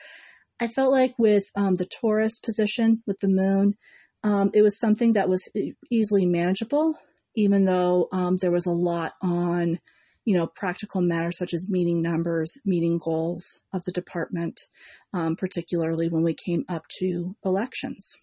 [0.60, 3.74] I felt like with um, the Taurus position with the moon,
[4.22, 5.48] um, it was something that was
[5.90, 6.96] easily manageable,
[7.34, 9.78] even though um, there was a lot on,
[10.24, 14.60] you know, practical matters such as meeting numbers, meeting goals of the department,
[15.12, 18.16] um, particularly when we came up to elections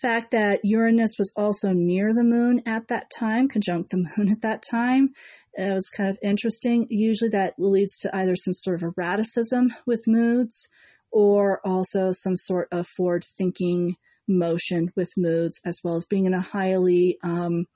[0.00, 4.42] fact that Uranus was also near the moon at that time, conjunct the moon at
[4.42, 5.10] that time,
[5.54, 6.86] it was kind of interesting.
[6.90, 10.68] Usually that leads to either some sort of erraticism with moods
[11.10, 13.96] or also some sort of forward thinking
[14.28, 17.66] motion with moods, as well as being in a highly um,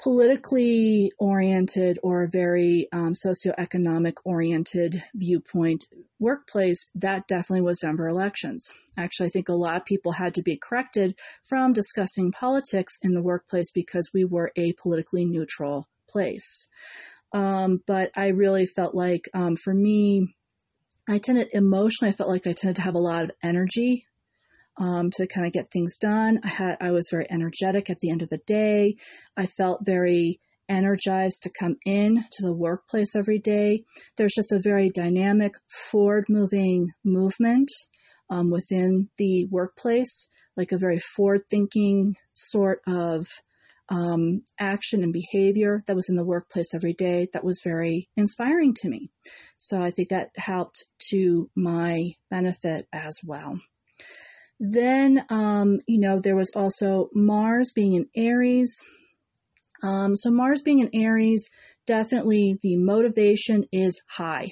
[0.00, 5.86] politically oriented or a very um, socioeconomic oriented viewpoint
[6.20, 8.72] workplace, that definitely was Denver elections.
[8.96, 13.14] Actually, I think a lot of people had to be corrected from discussing politics in
[13.14, 16.68] the workplace because we were a politically neutral place.
[17.32, 20.34] Um, but I really felt like um, for me,
[21.08, 24.06] I tended emotionally, I felt like I tended to have a lot of energy
[24.78, 26.40] um, to kind of get things done.
[26.44, 28.96] I had I was very energetic at the end of the day.
[29.36, 33.84] I felt very energized to come in to the workplace every day.
[34.16, 37.70] There's just a very dynamic, forward moving movement
[38.30, 43.26] um, within the workplace, like a very forward thinking sort of
[43.88, 48.74] um, action and behavior that was in the workplace every day that was very inspiring
[48.74, 49.10] to me.
[49.56, 53.58] So I think that helped to my benefit as well.
[54.60, 58.84] Then, um, you know, there was also Mars being in Aries.
[59.82, 61.48] Um, so, Mars being in Aries,
[61.86, 64.48] definitely the motivation is high.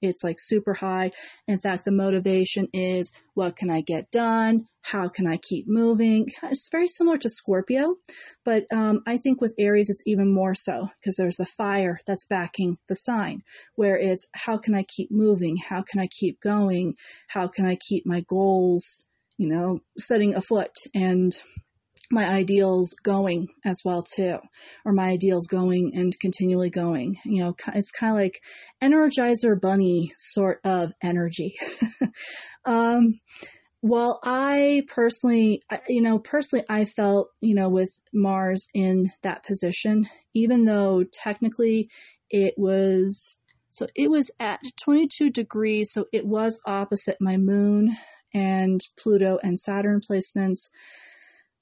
[0.00, 1.10] It's like super high.
[1.48, 4.66] In fact, the motivation is what can I get done?
[4.82, 6.28] How can I keep moving?
[6.44, 7.96] It's very similar to Scorpio,
[8.44, 12.26] but um, I think with Aries, it's even more so because there's the fire that's
[12.26, 13.42] backing the sign,
[13.74, 15.56] where it's how can I keep moving?
[15.56, 16.94] How can I keep going?
[17.26, 19.08] How can I keep my goals?
[19.38, 21.32] You know, setting afoot and
[22.10, 24.38] my ideals going as well too,
[24.84, 27.16] or my ideals going and continually going.
[27.24, 28.40] You know, it's kind of like
[28.82, 31.56] Energizer Bunny sort of energy.
[32.64, 33.20] um,
[33.80, 40.06] well, I personally, you know, personally, I felt, you know, with Mars in that position,
[40.34, 41.90] even though technically
[42.30, 43.36] it was,
[43.68, 47.94] so it was at 22 degrees, so it was opposite my moon
[48.34, 50.68] and Pluto and Saturn placements.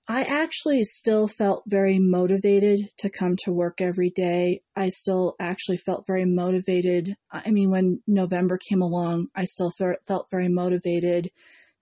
[0.08, 4.62] I actually still felt very motivated to come to work every day.
[4.76, 7.16] I still actually felt very motivated.
[7.32, 11.30] I mean, when November came along, I still felt very motivated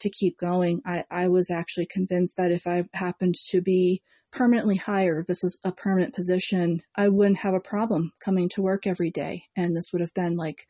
[0.01, 0.81] to keep going.
[0.87, 5.59] I, I was actually convinced that if I happened to be permanently hired, this was
[5.63, 9.45] a permanent position, I wouldn't have a problem coming to work every day.
[9.55, 10.67] And this would have been like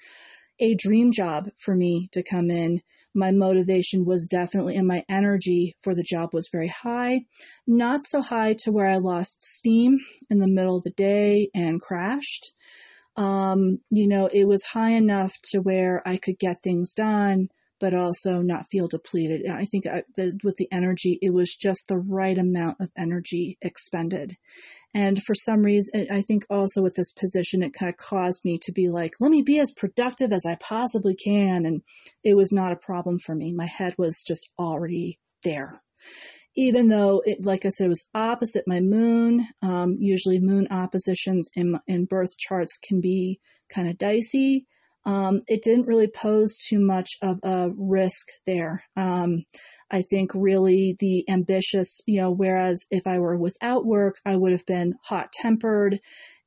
[0.58, 2.80] a dream job for me to come in.
[3.14, 7.26] My motivation was definitely, and my energy for the job was very high.
[7.66, 10.00] Not so high to where I lost steam
[10.30, 12.52] in the middle of the day and crashed.
[13.16, 17.48] Um, you know, it was high enough to where I could get things done,
[17.84, 19.46] but also not feel depleted.
[19.46, 23.58] I think I, the, with the energy, it was just the right amount of energy
[23.60, 24.38] expended.
[24.94, 28.56] And for some reason, I think also with this position, it kind of caused me
[28.62, 31.66] to be like, let me be as productive as I possibly can.
[31.66, 31.82] And
[32.22, 33.52] it was not a problem for me.
[33.52, 35.82] My head was just already there.
[36.56, 39.46] Even though it, like I said, it was opposite my moon.
[39.60, 44.64] Um, usually moon oppositions in, in birth charts can be kind of dicey.
[45.06, 48.84] Um, it didn't really pose too much of a risk there.
[48.96, 49.44] Um,
[49.90, 54.52] I think really the ambitious, you know, whereas if I were without work, I would
[54.52, 55.98] have been hot tempered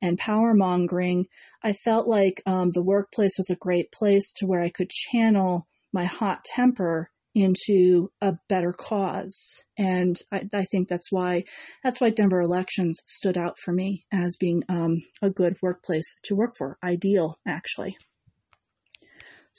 [0.02, 1.26] and power mongering.
[1.62, 5.66] I felt like um, the workplace was a great place to where I could channel
[5.92, 9.64] my hot temper into a better cause.
[9.78, 11.44] And I, I, think that's why
[11.84, 16.34] that's why Denver elections stood out for me as being um, a good workplace to
[16.34, 17.96] work for, ideal actually.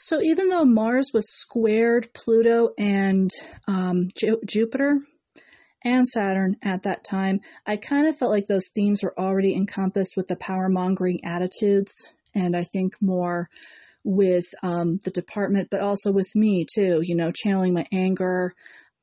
[0.01, 3.29] So even though Mars was squared Pluto and
[3.67, 5.01] um, Ju- Jupiter
[5.83, 10.15] and Saturn at that time, I kind of felt like those themes were already encompassed
[10.15, 13.49] with the power mongering attitudes, and I think more
[14.05, 17.01] with um, the department, but also with me too.
[17.03, 18.53] You know, channeling my anger,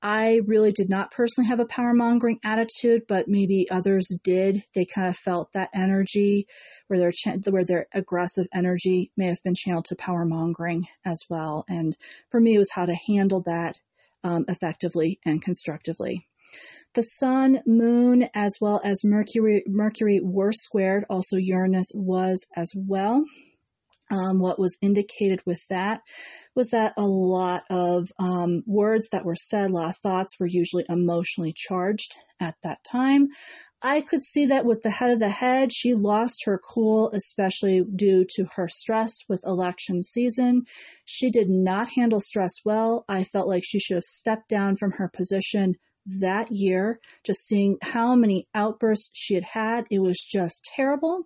[0.03, 4.62] I really did not personally have a power mongering attitude, but maybe others did.
[4.74, 6.47] They kind of felt that energy
[6.86, 7.12] where their
[7.49, 11.64] where their aggressive energy may have been channeled to power mongering as well.
[11.68, 11.97] And
[12.30, 13.80] for me, it was how to handle that
[14.22, 16.26] um, effectively and constructively.
[16.94, 21.05] The Sun, Moon, as well as Mercury, Mercury were squared.
[21.11, 23.24] Also, Uranus was as well.
[24.11, 26.02] Um, what was indicated with that
[26.54, 30.46] was that a lot of um, words that were said, a lot of thoughts were
[30.46, 33.28] usually emotionally charged at that time.
[33.82, 37.82] I could see that with the head of the head, she lost her cool, especially
[37.94, 40.64] due to her stress with election season.
[41.04, 43.04] She did not handle stress well.
[43.09, 45.74] I felt like she should have stepped down from her position
[46.20, 49.86] that year, just seeing how many outbursts she had had.
[49.90, 51.24] It was just terrible.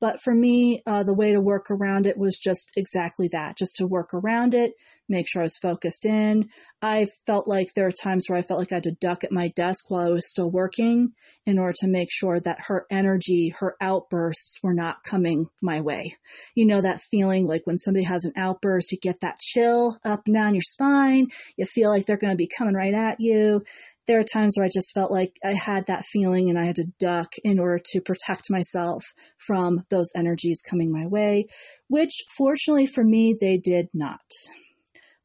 [0.00, 3.76] But for me, uh, the way to work around it was just exactly that, just
[3.76, 4.72] to work around it,
[5.08, 6.48] make sure I was focused in.
[6.82, 9.32] I felt like there are times where I felt like I had to duck at
[9.32, 11.12] my desk while I was still working
[11.46, 16.16] in order to make sure that her energy, her outbursts were not coming my way.
[16.54, 20.22] You know, that feeling like when somebody has an outburst, you get that chill up
[20.26, 21.28] and down your spine.
[21.56, 23.62] You feel like they're going to be coming right at you
[24.08, 26.76] there are times where I just felt like I had that feeling and I had
[26.76, 29.04] to duck in order to protect myself
[29.36, 31.48] from those energies coming my way,
[31.88, 34.24] which fortunately for me, they did not.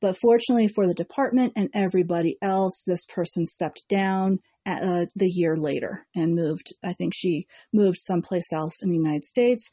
[0.04, 5.30] But fortunately for the department and everybody else, this person stepped down at, uh, the
[5.30, 6.74] year later and moved.
[6.84, 9.70] I think she moved someplace else in the United States.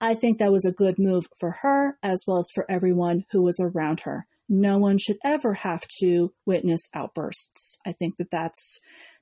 [0.00, 3.42] I think that was a good move for her as well as for everyone who
[3.42, 7.78] was around her no one should ever have to witness outbursts.
[7.86, 8.78] I think that that's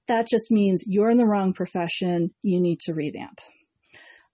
[0.09, 2.31] that just means you're in the wrong profession.
[2.43, 3.41] You need to revamp.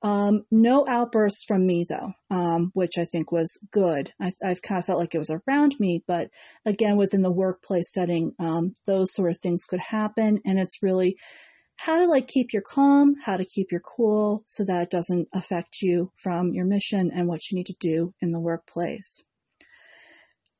[0.01, 4.12] Um, no outbursts from me though, um, which I think was good.
[4.20, 6.30] I, have kind of felt like it was around me, but
[6.64, 11.16] again, within the workplace setting, um, those sort of things could happen, and it's really
[11.78, 15.28] how to like keep your calm, how to keep your cool, so that it doesn't
[15.32, 19.24] affect you from your mission and what you need to do in the workplace.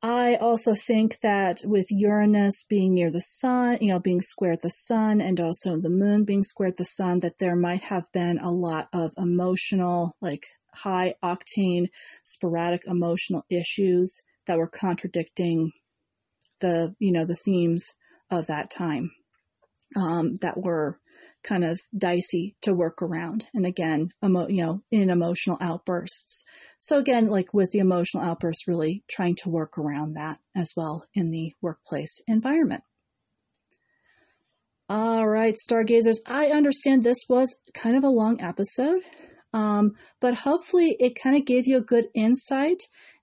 [0.01, 4.69] I also think that with Uranus being near the sun, you know, being squared the
[4.69, 8.51] sun, and also the moon being squared the sun, that there might have been a
[8.51, 11.87] lot of emotional, like high octane,
[12.23, 15.71] sporadic emotional issues that were contradicting
[16.61, 17.93] the, you know, the themes
[18.31, 19.11] of that time
[19.97, 20.97] um, that were
[21.43, 23.45] kind of dicey to work around.
[23.53, 26.45] And again, emo- you know, in emotional outbursts.
[26.77, 31.05] So again, like with the emotional outbursts, really trying to work around that as well
[31.13, 32.83] in the workplace environment.
[34.89, 39.01] All right, stargazers, I understand this was kind of a long episode,
[39.53, 42.81] um, but hopefully it kind of gave you a good insight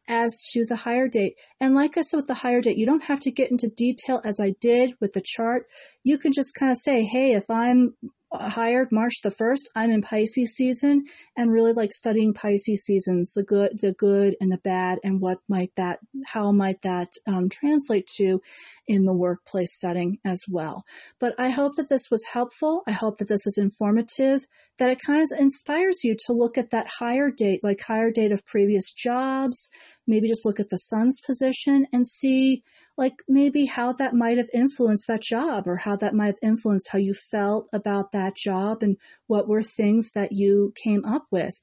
[0.09, 1.37] as to the hire date.
[1.61, 4.21] And like I said with the hire date, you don't have to get into detail
[4.25, 5.67] as I did with the chart.
[6.05, 7.95] You can just kind of say, hey, if I'm
[8.33, 9.69] hired March the 1st.
[9.75, 11.05] I'm in Pisces season
[11.37, 15.39] and really like studying Pisces seasons, the good, the good and the bad and what
[15.49, 18.41] might that, how might that um, translate to
[18.87, 20.85] in the workplace setting as well.
[21.19, 22.83] But I hope that this was helpful.
[22.87, 24.45] I hope that this is informative,
[24.79, 28.33] that it kind of inspires you to look at that hire date, like hire date
[28.33, 29.71] of previous jobs,
[30.07, 32.63] maybe just look at the sun's position and see
[32.97, 36.89] like maybe how that might have influenced that job or how that might have influenced
[36.91, 38.97] how you felt about that job and
[39.27, 41.55] what were things that you came up with.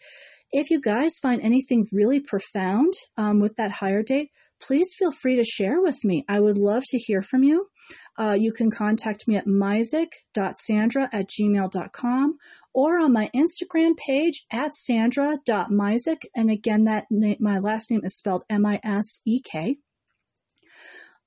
[0.52, 4.30] If you guys find anything really profound um, with that hire date,
[4.61, 6.24] please feel free to share with me.
[6.30, 7.68] I would love to hear from you.
[8.18, 12.38] Uh, you can contact me at misek.sandra at gmail.com
[12.73, 16.23] or on my Instagram page at sandra.misek.
[16.35, 19.77] And again, that na- my last name is spelled M-I-S-E-K.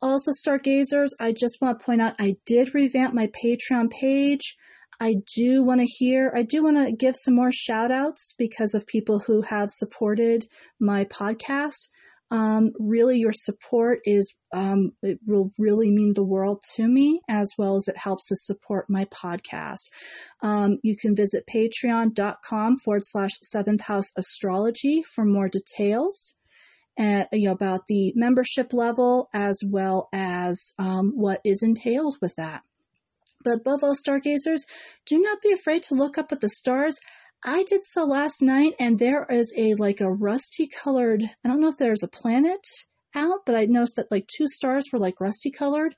[0.03, 4.57] Also, stargazers, I just want to point out I did revamp my Patreon page.
[5.01, 8.75] I do want to hear, I do want to give some more shout outs because
[8.75, 10.47] of people who have supported
[10.81, 11.89] my podcast.
[12.31, 17.53] Um, really, your support is, um, it will really mean the world to me as
[17.57, 19.91] well as it helps to support my podcast.
[20.43, 26.37] Um, you can visit patreon.com forward slash seventh house astrology for more details
[26.97, 32.35] and you know about the membership level as well as um, what is entailed with
[32.37, 32.63] that.
[33.45, 34.67] But above all, stargazers,
[35.05, 36.99] do not be afraid to look up at the stars.
[37.45, 41.23] I did so last night, and there is a like a rusty colored.
[41.23, 42.67] I don't know if there's a planet
[43.15, 45.95] out, but I noticed that like two stars were like rusty colored.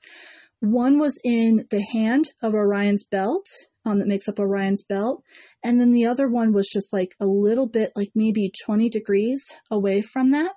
[0.59, 3.45] One was in the hand of Orion's belt,
[3.85, 5.23] um, that makes up Orion's belt,
[5.63, 9.55] and then the other one was just like a little bit, like maybe 20 degrees
[9.71, 10.51] away from that.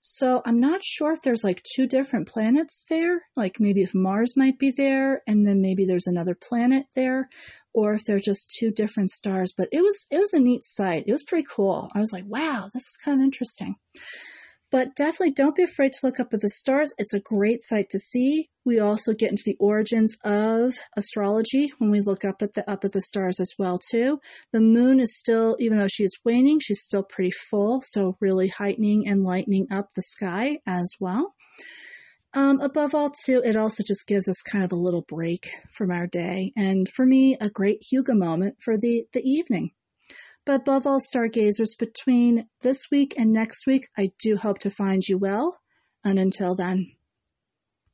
[0.00, 4.36] So I'm not sure if there's like two different planets there, like maybe if Mars
[4.36, 7.28] might be there and then maybe there's another planet there,
[7.76, 9.52] or if they're just two different stars.
[9.56, 11.04] But it was it was a neat sight.
[11.06, 11.90] It was pretty cool.
[11.94, 13.76] I was like, wow, this is kind of interesting.
[14.72, 16.92] But definitely don't be afraid to look up at the stars.
[16.98, 18.50] It's a great sight to see.
[18.64, 22.84] We also get into the origins of astrology when we look up at the up
[22.84, 24.18] at the stars as well too.
[24.52, 28.48] The moon is still, even though she is waning, she's still pretty full, so really
[28.48, 31.35] heightening and lightening up the sky as well.
[32.36, 35.90] Um, above all, too, it also just gives us kind of a little break from
[35.90, 39.70] our day, and for me, a great hygge moment for the the evening.
[40.44, 45.02] But above all, stargazers, between this week and next week, I do hope to find
[45.08, 45.58] you well.
[46.04, 46.95] And until then.